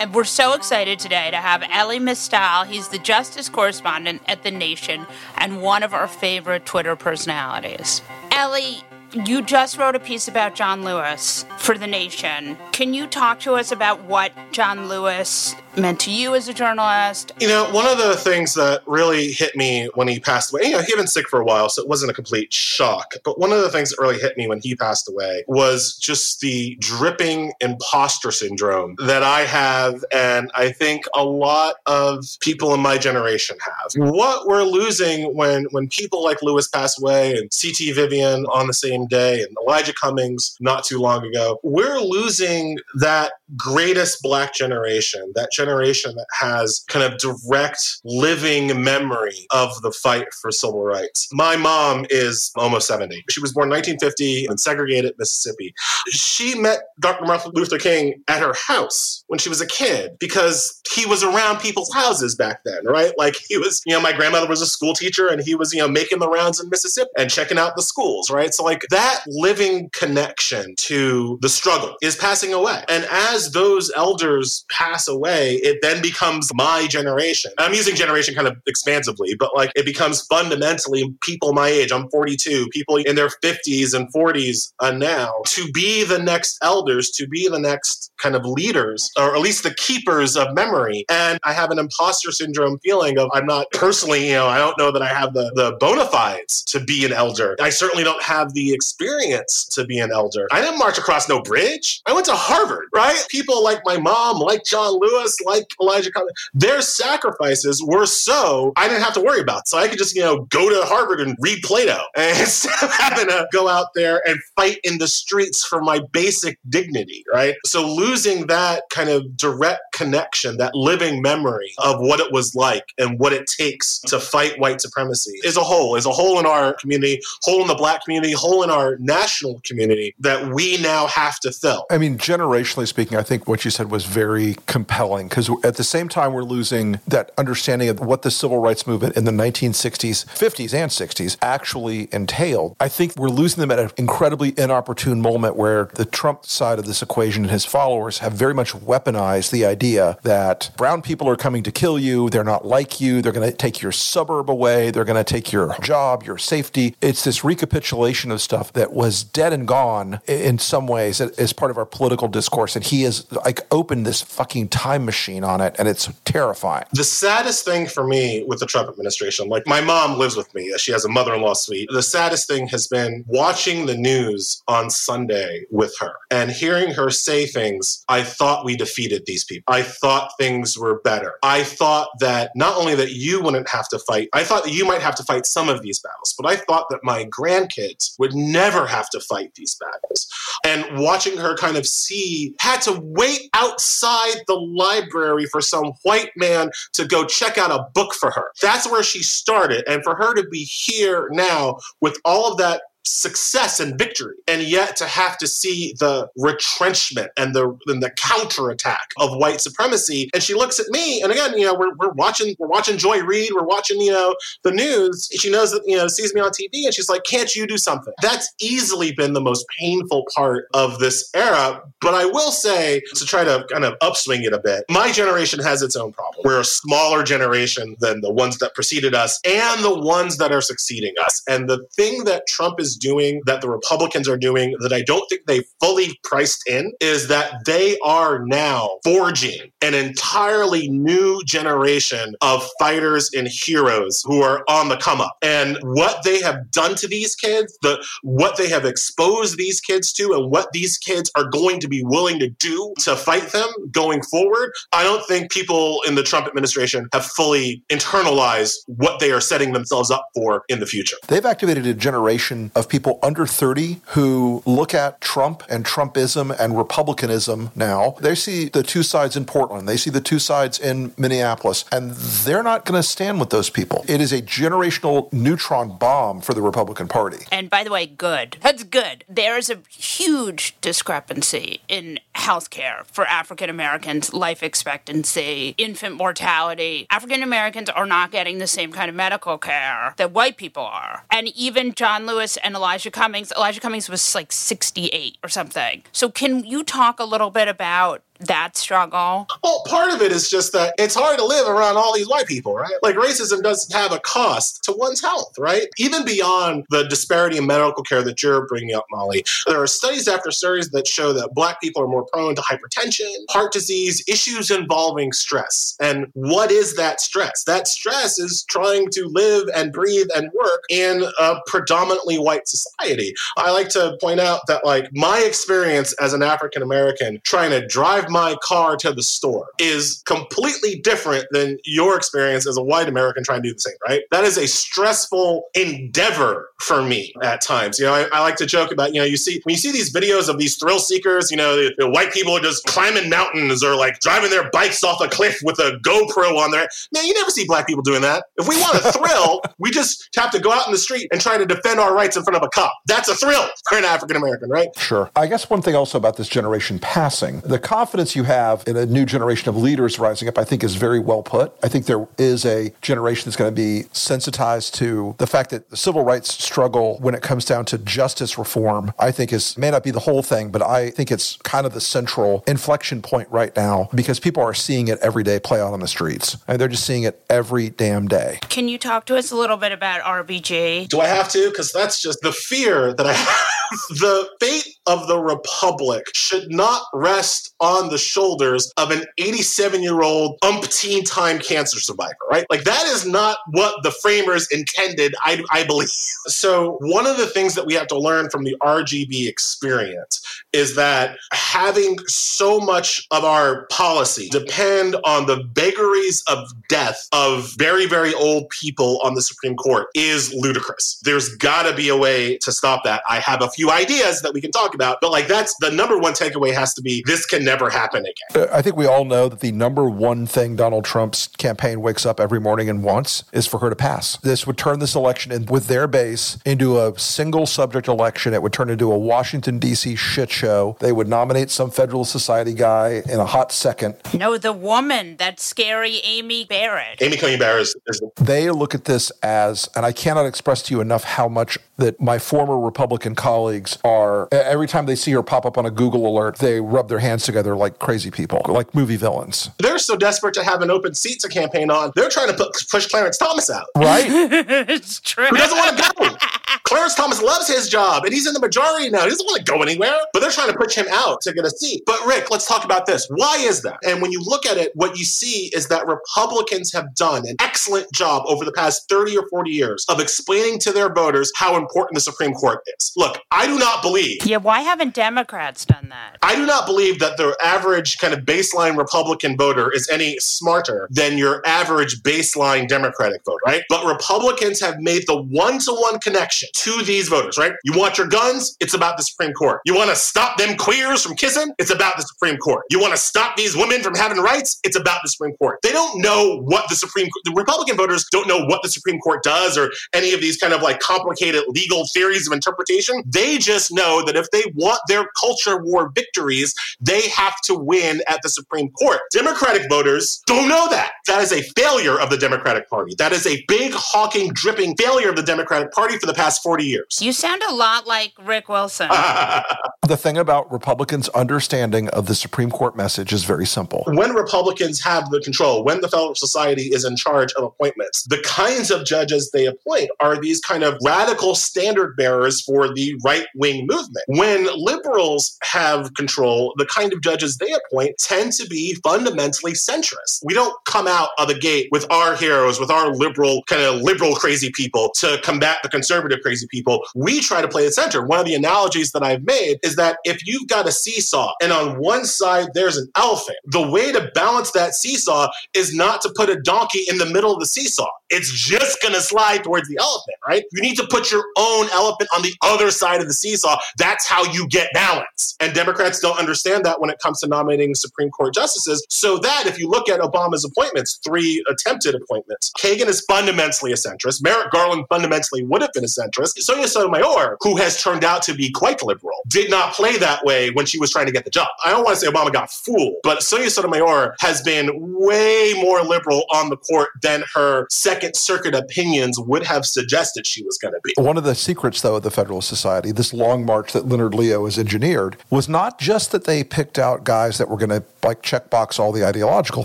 [0.00, 2.64] And we're so excited today to have Elie Mystal.
[2.64, 8.02] He's the justice correspondent at The Nation and one of our favorite Twitter personalities.
[8.32, 8.82] Elie,
[9.24, 12.56] you just wrote a piece about John Lewis for The Nation.
[12.72, 17.32] Can you talk to us about what John Lewis meant to you as a journalist?
[17.40, 20.72] You know, one of the things that really hit me when he passed away, you
[20.72, 23.14] know, he'd been sick for a while, so it wasn't a complete shock.
[23.24, 26.40] But one of the things that really hit me when he passed away was just
[26.40, 32.80] the dripping imposter syndrome that I have, and I think a lot of people in
[32.80, 33.92] my generation have.
[33.96, 37.92] What we're losing when when people like Lewis pass away and C.T.
[37.92, 43.32] Vivian on the same day and Elijah Cummings not too long ago, we're losing that
[43.56, 50.32] greatest black generation, that generation that has kind of direct living memory of the fight
[50.40, 51.28] for civil rights.
[51.32, 53.24] My mom is almost 70.
[53.30, 55.74] She was born in 1950 in segregated Mississippi.
[56.08, 57.24] She met Dr.
[57.24, 61.60] Martin Luther King at her house when she was a kid because he was around
[61.60, 63.12] people's houses back then, right?
[63.18, 65.80] Like he was, you know, my grandmother was a school teacher and he was, you
[65.80, 68.52] know, making the rounds in Mississippi and checking out the schools, right?
[68.52, 72.84] So like that living connection to the struggle is passing away.
[72.88, 77.50] And as as those elders pass away, it then becomes my generation.
[77.58, 81.92] I'm using generation kind of expansively, but like it becomes fundamentally people my age.
[81.92, 87.10] I'm 42, people in their 50s and 40s uh, now to be the next elders,
[87.12, 91.04] to be the next kind of leaders, or at least the keepers of memory.
[91.08, 94.78] And I have an imposter syndrome feeling of I'm not personally, you know, I don't
[94.78, 97.56] know that I have the, the bona fides to be an elder.
[97.60, 100.46] I certainly don't have the experience to be an elder.
[100.50, 102.00] I didn't march across no bridge.
[102.06, 103.23] I went to Harvard, right?
[103.28, 108.88] People like my mom, like John Lewis, like Elijah Cummings, their sacrifices were so I
[108.88, 109.68] didn't have to worry about.
[109.68, 113.28] So I could just, you know, go to Harvard and read Plato instead of having
[113.28, 117.54] to go out there and fight in the streets for my basic dignity, right?
[117.64, 122.84] So losing that kind of direct connection, that living memory of what it was like
[122.98, 126.46] and what it takes to fight white supremacy is a hole, is a hole in
[126.46, 131.06] our community, hole in the black community, hole in our national community that we now
[131.06, 131.86] have to fill.
[131.90, 135.84] I mean, generationally speaking, I think what you said was very compelling because at the
[135.84, 140.26] same time, we're losing that understanding of what the civil rights movement in the 1960s,
[140.26, 142.76] 50s, and 60s actually entailed.
[142.80, 146.86] I think we're losing them at an incredibly inopportune moment where the Trump side of
[146.86, 151.36] this equation and his followers have very much weaponized the idea that brown people are
[151.36, 154.90] coming to kill you, they're not like you, they're going to take your suburb away,
[154.90, 156.94] they're going to take your job, your safety.
[157.00, 161.70] It's this recapitulation of stuff that was dead and gone in some ways as part
[161.70, 162.76] of our political discourse.
[162.76, 166.84] And he has like opened this fucking time machine on it, and it's terrifying.
[166.92, 170.72] The saddest thing for me with the Trump administration, like my mom lives with me,
[170.78, 171.88] she has a mother in law suite.
[171.92, 177.10] The saddest thing has been watching the news on Sunday with her and hearing her
[177.10, 178.04] say things.
[178.08, 179.72] I thought we defeated these people.
[179.72, 181.34] I thought things were better.
[181.42, 184.84] I thought that not only that you wouldn't have to fight, I thought that you
[184.84, 188.34] might have to fight some of these battles, but I thought that my grandkids would
[188.34, 190.28] never have to fight these battles.
[190.64, 196.30] And watching her kind of see, had to wait outside the library for some white
[196.36, 198.50] man to go check out a book for her.
[198.60, 199.84] That's where she started.
[199.88, 204.62] And for her to be here now with all of that success and victory, and
[204.62, 210.30] yet to have to see the retrenchment and the and the counterattack of white supremacy.
[210.34, 213.22] And she looks at me, and again, you know, we're, we're watching we're watching Joy
[213.22, 215.28] Reid, we're watching you know the news.
[215.38, 217.78] She knows that you know sees me on TV, and she's like, "Can't you do
[217.78, 221.82] something?" That's easily been the most painful part of this era.
[222.00, 225.60] But I will say to try to kind of upswing it a bit, my generation
[225.60, 226.42] has its own problem.
[226.44, 230.60] We're a smaller generation than the ones that preceded us and the ones that are
[230.60, 231.42] succeeding us.
[231.48, 235.26] And the thing that Trump is doing, that the Republicans are doing, that I don't
[235.28, 242.34] think they fully priced in, is that they are now forging an entirely new generation
[242.40, 245.36] of fighters and heroes who are on the come up.
[245.42, 250.12] And what they have done to these kids, the what they have exposed these kids
[250.14, 253.68] to, and what these kids are going to be willing to do to fight them
[253.90, 259.32] going forward, I don't think people in the Trump administration have fully internalized what they
[259.32, 261.16] are setting themselves up for in the future.
[261.28, 266.76] They've activated a generation of people under 30 who look at Trump and Trumpism and
[266.76, 268.16] Republicanism now.
[268.20, 272.12] They see the two sides in Portland, they see the two sides in Minneapolis, and
[272.12, 274.04] they're not going to stand with those people.
[274.08, 277.46] It is a generational neutron bomb for the Republican Party.
[277.50, 278.56] And by the way, good.
[278.60, 279.24] That's good.
[279.28, 287.06] There is a huge discrepancy in healthcare for African Americans, life expectancy, infant mortality.
[287.10, 291.24] African Americans are not getting the same kind of medical care that white people are.
[291.30, 296.02] And even John Lewis and Elijah Cummings, Elijah Cummings was like 68 or something.
[296.12, 299.46] So, can you talk a little bit about that struggle?
[299.62, 302.46] Well, part of it is just that it's hard to live around all these white
[302.46, 302.94] people, right?
[303.02, 305.88] Like racism doesn't have a cost to one's health, right?
[305.98, 310.28] Even beyond the disparity in medical care that you're bringing up, Molly, there are studies
[310.28, 314.70] after studies that show that black people are more prone to hypertension, heart disease, issues
[314.70, 315.96] involving stress.
[316.00, 317.64] And what is that stress?
[317.64, 323.34] That stress is trying to live and breathe and work in a predominantly white society.
[323.56, 327.86] I like to point out that like my experience as an African American trying to
[327.86, 333.08] drive my car to the store is completely different than your experience as a white
[333.08, 334.22] American trying to do the same, right?
[334.30, 337.98] That is a stressful endeavor for me at times.
[337.98, 339.92] You know, I, I like to joke about, you know, you see, when you see
[339.92, 343.28] these videos of these thrill seekers, you know, the, the white people are just climbing
[343.28, 346.88] mountains or like driving their bikes off a cliff with a GoPro on there.
[347.12, 348.44] Man, you never see black people doing that.
[348.56, 351.40] If we want a thrill, we just have to go out in the street and
[351.40, 352.92] try to defend our rights in front of a cop.
[353.06, 354.88] That's a thrill for an African American, right?
[354.98, 355.30] Sure.
[355.36, 358.96] I guess one thing also about this generation passing, the coffee confidence you have in
[358.96, 361.72] a new generation of leaders rising up, I think, is very well put.
[361.82, 365.90] I think there is a generation that's going to be sensitized to the fact that
[365.90, 369.90] the civil rights struggle, when it comes down to justice reform, I think is may
[369.90, 373.48] not be the whole thing, but I think it's kind of the central inflection point
[373.50, 376.56] right now because people are seeing it every day play out on the streets.
[376.68, 378.60] And they're just seeing it every damn day.
[378.68, 381.08] Can you talk to us a little bit about RBG?
[381.08, 381.68] Do I have to?
[381.68, 383.68] Because that's just the fear that I have.
[384.10, 390.22] the fate of the Republic should not rest on the shoulders of an 87 year
[390.22, 392.66] old umpteen time cancer survivor, right?
[392.70, 396.08] Like that is not what the framers intended, I, I believe.
[396.46, 400.42] So, one of the things that we have to learn from the RGB experience
[400.72, 407.72] is that having so much of our policy depend on the vagaries of death of
[407.76, 411.20] very, very old people on the Supreme Court is ludicrous.
[411.24, 413.22] There's got to be a way to stop that.
[413.28, 416.18] I have a few ideas that we can talk about, but like that's the number
[416.18, 418.68] one takeaway has to be this can never happen again.
[418.68, 422.24] Uh, I think we all know that the number one thing Donald Trump's campaign wakes
[422.26, 424.36] up every morning and wants is for her to pass.
[424.38, 428.54] This would turn this election in, with their base into a single subject election.
[428.54, 430.16] It would turn into a Washington, D.C.
[430.16, 430.96] shit show.
[431.00, 434.16] They would nominate some Federalist Society guy in a hot second.
[434.32, 437.20] No, the woman, that scary Amy Barrett.
[437.20, 440.94] Amy Coney Barrett is, is They look at this as, and I cannot express to
[440.94, 445.42] you enough how much that my former Republican colleagues are, every time they see her
[445.42, 448.94] pop up on a Google alert, they rub their hands together like crazy people, like
[448.94, 449.70] movie villains.
[449.78, 452.72] they're so desperate to have an open seat to campaign on, they're trying to put,
[452.90, 453.86] push Clarence Thomas out.
[453.96, 454.26] Right?
[454.88, 455.46] it's true.
[455.46, 456.36] Who doesn't want to go?
[456.84, 459.22] Clarence Thomas loves his job and he's in the majority now.
[459.22, 461.64] He doesn't want to go anywhere, but they're trying to push him out to get
[461.64, 462.02] a seat.
[462.04, 463.26] But Rick, let's talk about this.
[463.30, 463.98] Why is that?
[464.06, 467.56] And when you look at it, what you see is that Republicans have done an
[467.60, 471.76] excellent job over the past 30 or 40 years of explaining to their voters how
[471.76, 473.12] important the Supreme Court is.
[473.16, 476.38] Look, I do not believe Yeah, why haven't Democrats done that?
[476.42, 481.08] I do not believe that the average kind of baseline Republican voter is any smarter
[481.10, 483.82] than your average baseline Democratic voter, right?
[483.88, 487.72] But Republicans have made the one to one connection to these voters, right?
[487.84, 488.76] You want your guns?
[488.80, 489.80] It's about the Supreme Court.
[489.84, 491.72] You want to stop them queers from kissing?
[491.78, 492.84] It's about the Supreme Court.
[492.90, 494.80] You want to stop these women from having rights?
[494.84, 495.78] It's about the Supreme Court.
[495.82, 499.18] They don't know what the Supreme Court, the Republican voters don't know what the Supreme
[499.20, 503.22] Court does or any of these kind of like complicated legal theories of interpretation.
[503.26, 508.20] They just know that if they want their culture war victories, they have to win
[508.28, 509.20] at the Supreme Court.
[509.32, 511.12] Democratic voters don't know that.
[511.26, 513.14] That is a failure of the Democratic Party.
[513.18, 516.84] That is a big, hawking, dripping failure of the Democratic Party for the past 40
[516.84, 517.20] years.
[517.20, 519.08] You sound a lot like Rick Wilson.
[520.06, 524.04] the thing about Republicans' understanding of the Supreme Court message is very simple.
[524.06, 528.38] when Republicans have the control, when the Federalist Society is in charge of appointments, the
[528.44, 533.46] kinds of judges they appoint are these kind of radical standard bearers for the right
[533.54, 534.24] wing movement.
[534.28, 540.42] When liberals have control, the kind of judges they appoint tend to be fundamentally centrist.
[540.44, 544.02] We don't come out of the gate with our heroes, with our liberal, kind of
[544.02, 547.04] liberal crazy people to combat the conservative crazy people.
[547.14, 548.24] We try to play the center.
[548.24, 551.72] One of the analogies that I've made is that if you've got a seesaw and
[551.72, 556.32] on one side there's an elephant, the way to balance that seesaw is not to
[556.34, 558.08] put a donkey in the middle of the seesaw.
[558.34, 560.64] It's just going to slide towards the elephant, right?
[560.72, 563.78] You need to put your own elephant on the other side of the seesaw.
[563.96, 565.54] That's how you get balance.
[565.60, 569.06] And Democrats don't understand that when it comes to nominating Supreme Court justices.
[569.08, 573.96] So that if you look at Obama's appointments, three attempted appointments, Kagan is fundamentally a
[573.96, 574.42] centrist.
[574.42, 576.58] Merrick Garland fundamentally would have been a centrist.
[576.58, 580.70] Sonia Sotomayor, who has turned out to be quite liberal, did not play that way
[580.70, 581.68] when she was trying to get the job.
[581.84, 586.02] I don't want to say Obama got fooled, but Sonia Sotomayor has been way more
[586.02, 590.94] liberal on the court than her Second Circuit opinions would have suggested she was going
[590.94, 591.12] to be.
[591.16, 594.64] One of the secrets, though, of the Federalist Society, this long march that Leonard Leo
[594.64, 598.42] has engineered, was not just that they picked out guys that were going to like
[598.42, 599.84] checkbox all the ideological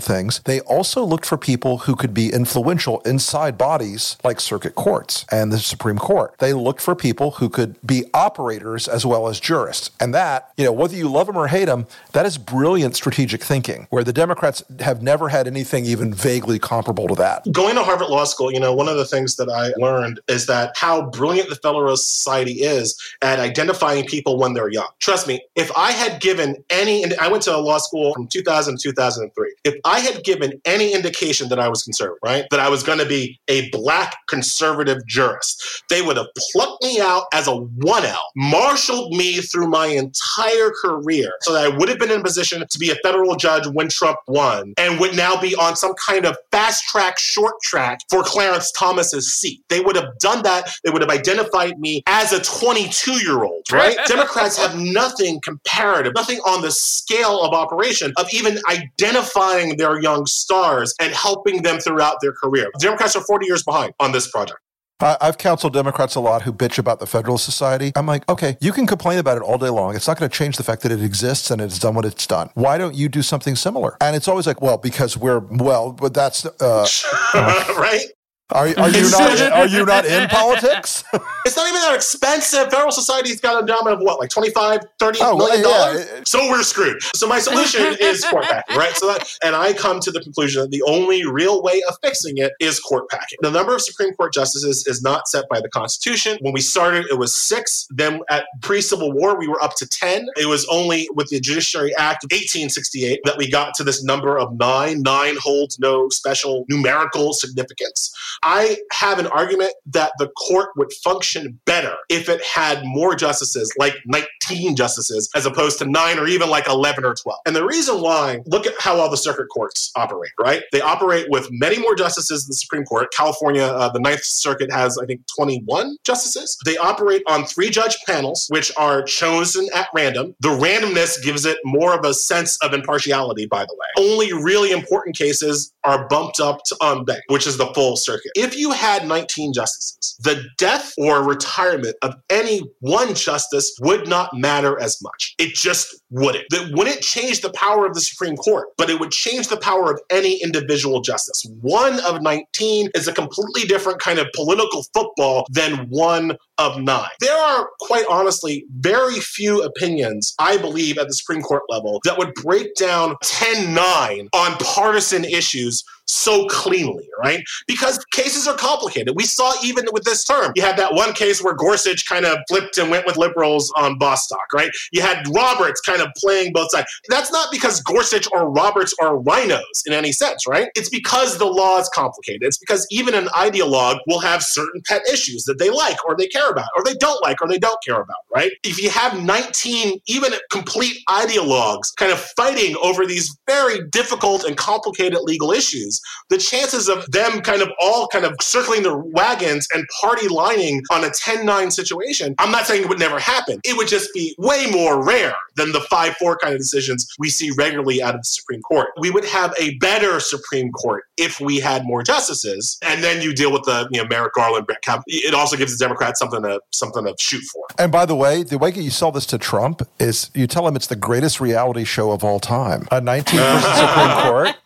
[0.00, 0.40] things.
[0.44, 5.52] They also looked for people who could be influential inside bodies like circuit courts and
[5.52, 6.34] the Supreme Court.
[6.38, 9.90] They looked for people who could be operators as well as jurists.
[10.00, 13.42] And that, you know, whether you love them or hate them, that is brilliant strategic
[13.42, 17.50] thinking, where the Democrats have never had anything even vaguely comparable to that.
[17.52, 20.46] Going to Harvard Law School, you know, one of the things that I learned is
[20.46, 24.88] that how brilliant the Federalist Society is at identifying people when they're young.
[25.00, 28.26] Trust me, if I had given any, and I went to a law school from
[28.26, 32.60] 2000 to 2003, if I had given any indication that I was conservative, right, that
[32.60, 37.24] I was going to be a black conservative jurist, they would have plucked me out
[37.32, 42.10] as a 1L, marshaled me through my entire career so that I would have been
[42.10, 45.54] in a position to be a federal judge when Trump won and would now be
[45.56, 49.62] on some kind of fast track, short track for Clarence Thomas's seat.
[49.68, 50.70] They would have done that.
[50.84, 53.96] They would have identified me as a 22 year old, right?
[54.06, 60.26] Democrats have nothing comparative, nothing on the scale of operation of even identifying their young
[60.26, 62.70] stars and helping them throughout their career.
[62.80, 64.60] Democrats are 40 years behind on this project.
[65.00, 67.92] I- I've counseled Democrats a lot who bitch about the Federalist Society.
[67.96, 69.94] I'm like, okay, you can complain about it all day long.
[69.96, 72.26] It's not going to change the fact that it exists and it's done what it's
[72.26, 72.50] done.
[72.54, 73.96] Why don't you do something similar?
[74.00, 76.86] And it's always like, well, because we're well, but that's uh,
[77.34, 78.04] right?
[78.52, 81.04] Are, are you not are you not in politics?
[81.46, 82.70] It's not even that expensive.
[82.70, 85.78] Federalist Society's got an endowment of what, like 25, 30 Oh, well, million yeah.
[85.78, 86.28] dollars?
[86.28, 87.02] So we're screwed.
[87.16, 88.94] So my solution is court packing, right?
[88.94, 92.36] So that, and I come to the conclusion that the only real way of fixing
[92.36, 93.38] it is court packing.
[93.40, 96.36] The number of Supreme Court justices is not set by the Constitution.
[96.42, 97.86] When we started, it was six.
[97.90, 100.26] Then at pre-Civil War, we were up to 10.
[100.36, 104.38] It was only with the Judiciary Act of 1868 that we got to this number
[104.38, 105.00] of nine.
[105.02, 108.14] Nine holds no special numerical significance.
[108.42, 113.72] I have an argument that the court would function better if it had more justices,
[113.78, 117.38] like 19 justices, as opposed to nine or even like 11 or 12.
[117.46, 120.62] And the reason why, look at how all the circuit courts operate, right?
[120.72, 123.08] They operate with many more justices than the Supreme Court.
[123.14, 126.58] California, uh, the Ninth Circuit has, I think, 21 justices.
[126.64, 130.34] They operate on three judge panels, which are chosen at random.
[130.40, 134.10] The randomness gives it more of a sense of impartiality, by the way.
[134.10, 138.29] Only really important cases are bumped up to en banc, which is the full circuit.
[138.34, 144.34] If you had 19 justices, the death or retirement of any one justice would not
[144.34, 145.34] matter as much.
[145.38, 146.44] It just wouldn't.
[146.50, 149.90] That wouldn't change the power of the Supreme Court, but it would change the power
[149.90, 151.44] of any individual justice.
[151.60, 157.08] One of 19 is a completely different kind of political football than one of nine.
[157.20, 162.18] There are, quite honestly, very few opinions, I believe, at the Supreme Court level that
[162.18, 167.42] would break down 10 9 on partisan issues so cleanly, right?
[167.66, 169.14] Because cases are complicated.
[169.16, 172.38] We saw even with this term, you had that one case where Gorsuch kind of
[172.48, 174.70] flipped and went with liberals on Bostock, right?
[174.92, 176.86] You had Roberts kind of playing both sides.
[177.08, 180.68] That's not because Gorsuch or Roberts are RINOs in any sense, right?
[180.74, 182.42] It's because the law is complicated.
[182.42, 186.26] It's because even an ideologue will have certain pet issues that they like or they
[186.26, 188.52] care about or they don't like or they don't care about, right?
[188.62, 194.56] If you have 19 even complete ideologues kind of fighting over these very difficult and
[194.56, 199.66] complicated legal issues, the chances of them kind of all kind of circling their wagons
[199.74, 203.60] and party lining on a 10-9 situation, I'm not saying it would never happen.
[203.64, 207.50] It would just be way more rare than the 5-4 kind of decisions we see
[207.56, 208.88] regularly out of the Supreme Court.
[208.98, 212.78] We would have a better Supreme Court if we had more justices.
[212.82, 215.04] And then you deal with the, you know, Merrick Garland, Brett Kavanaugh.
[215.06, 217.64] It also gives the Democrats something to something to shoot for.
[217.78, 220.76] And by the way, the way you sell this to Trump is you tell him
[220.76, 222.86] it's the greatest reality show of all time.
[222.90, 224.56] A 19 person Supreme Court.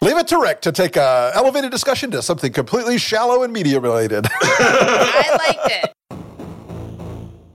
[0.00, 3.80] Leave it to Rick to take a elevated discussion to something completely shallow and media
[3.80, 4.26] related.
[4.32, 6.23] I liked it.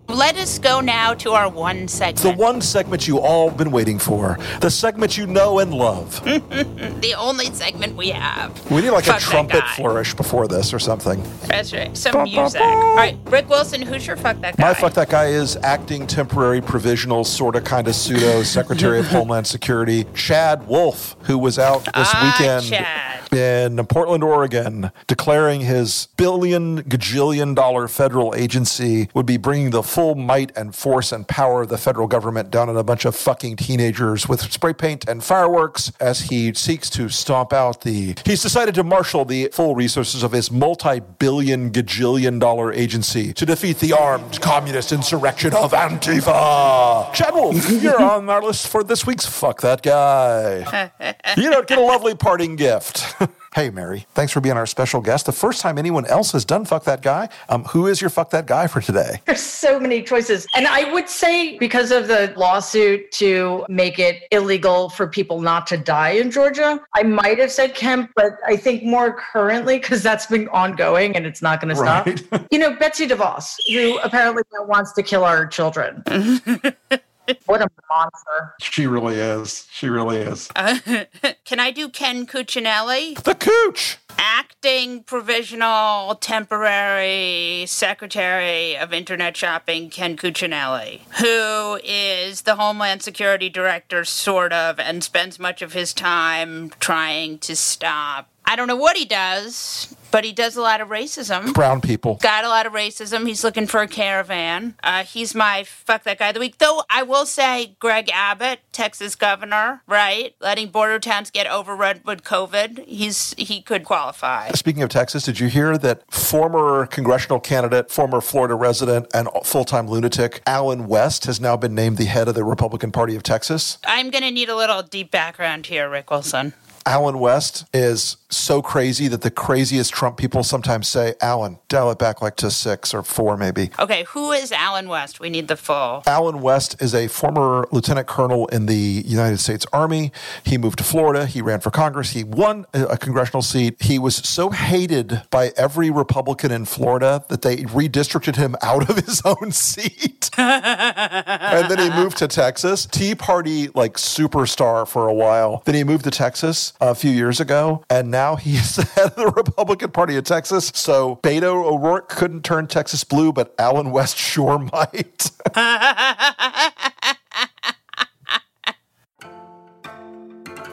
[0.09, 2.37] Let us go now to our one segment.
[2.37, 4.39] the one segment you all been waiting for.
[4.59, 6.23] The segment you know and love.
[6.23, 8.71] the only segment we have.
[8.71, 11.21] We need like Fuck a trumpet flourish before this or something.
[11.47, 11.95] That's right.
[11.95, 12.59] Some music.
[12.59, 14.67] All right, Rick Wilson, who's your fuck that guy?
[14.69, 19.07] My fuck that guy is acting temporary provisional sort of kind of pseudo secretary of
[19.07, 23.08] homeland security Chad Wolf who was out this Ah, weekend Chad.
[23.33, 30.15] In Portland Oregon declaring his billion gajillion dollar federal agency would be bringing the full
[30.15, 33.55] might and force and power of the federal government down on a bunch of fucking
[33.55, 38.75] teenagers with spray paint and fireworks as he seeks to stomp out the he's decided
[38.75, 44.39] to marshal the full resources of his multi-billion gajillion dollar agency to defeat the armed
[44.41, 47.13] communist insurrection of Antifa.
[47.13, 50.91] Chad Wolf, you're on our list for this week's Fuck That Guy.
[51.37, 53.15] you don't get a lovely parting gift.
[53.55, 55.25] Hey, Mary, thanks for being our special guest.
[55.25, 57.29] The first time anyone else has done Fuck That Guy.
[57.49, 59.21] Um, who is your Fuck That Guy for today?
[59.25, 60.45] There's so many choices.
[60.55, 65.67] And I would say because of the lawsuit to make it illegal for people not
[65.67, 70.03] to die in Georgia, I might have said Kemp, but I think more currently because
[70.03, 72.07] that's been ongoing and it's not going to stop.
[72.51, 76.03] You know, Betsy DeVos, who apparently wants to kill our children.
[77.45, 78.53] what a monster.
[78.59, 79.67] She really is.
[79.71, 80.49] She really is.
[81.45, 83.21] Can I do Ken Cuccinelli?
[83.23, 83.97] The Cooch.
[84.17, 94.03] Acting provisional temporary secretary of internet shopping Ken Cuccinelli, who is the Homeland Security director,
[94.03, 98.97] sort of, and spends much of his time trying to stop I don't know what
[98.97, 101.53] he does, but he does a lot of racism.
[101.53, 102.15] Brown people.
[102.15, 103.27] Got a lot of racism.
[103.27, 104.73] He's looking for a caravan.
[104.81, 106.57] Uh, he's my fuck that guy of the week.
[106.57, 112.23] Though I will say, Greg Abbott, Texas governor, right, letting border towns get overrun with
[112.23, 112.85] COVID.
[112.87, 114.49] He's he could qualify.
[114.53, 119.87] Speaking of Texas, did you hear that former congressional candidate, former Florida resident, and full-time
[119.87, 123.77] lunatic Allen West has now been named the head of the Republican Party of Texas?
[123.85, 126.55] I'm going to need a little deep background here, Rick Wilson.
[126.89, 131.99] Allen West is so crazy that the craziest Trump people sometimes say, Allen, dial it
[131.99, 133.69] back like to six or four, maybe.
[133.77, 135.19] Okay, who is Allen West?
[135.19, 136.01] We need the full.
[136.07, 140.11] Allen West is a former lieutenant colonel in the United States Army.
[140.43, 141.27] He moved to Florida.
[141.27, 142.09] He ran for Congress.
[142.11, 143.79] He won a congressional seat.
[143.83, 148.95] He was so hated by every Republican in Florida that they redistricted him out of
[149.05, 150.31] his own seat.
[150.37, 152.87] and then he moved to Texas.
[152.87, 155.61] Tea Party, like superstar for a while.
[155.65, 157.83] Then he moved to Texas a few years ago.
[157.89, 160.71] And now he's the head of the Republican Party of Texas.
[160.75, 165.31] So Beto O'Rourke couldn't turn Texas blue, but Allen West sure might.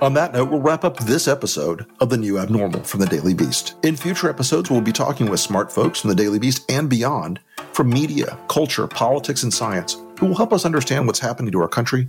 [0.02, 3.32] On that note, we'll wrap up this episode of The New Abnormal from the Daily
[3.32, 3.76] Beast.
[3.82, 7.40] In future episodes, we'll be talking with smart folks from the Daily Beast and beyond
[7.72, 11.68] from media, culture, politics, and science who will help us understand what's happening to our
[11.68, 12.08] country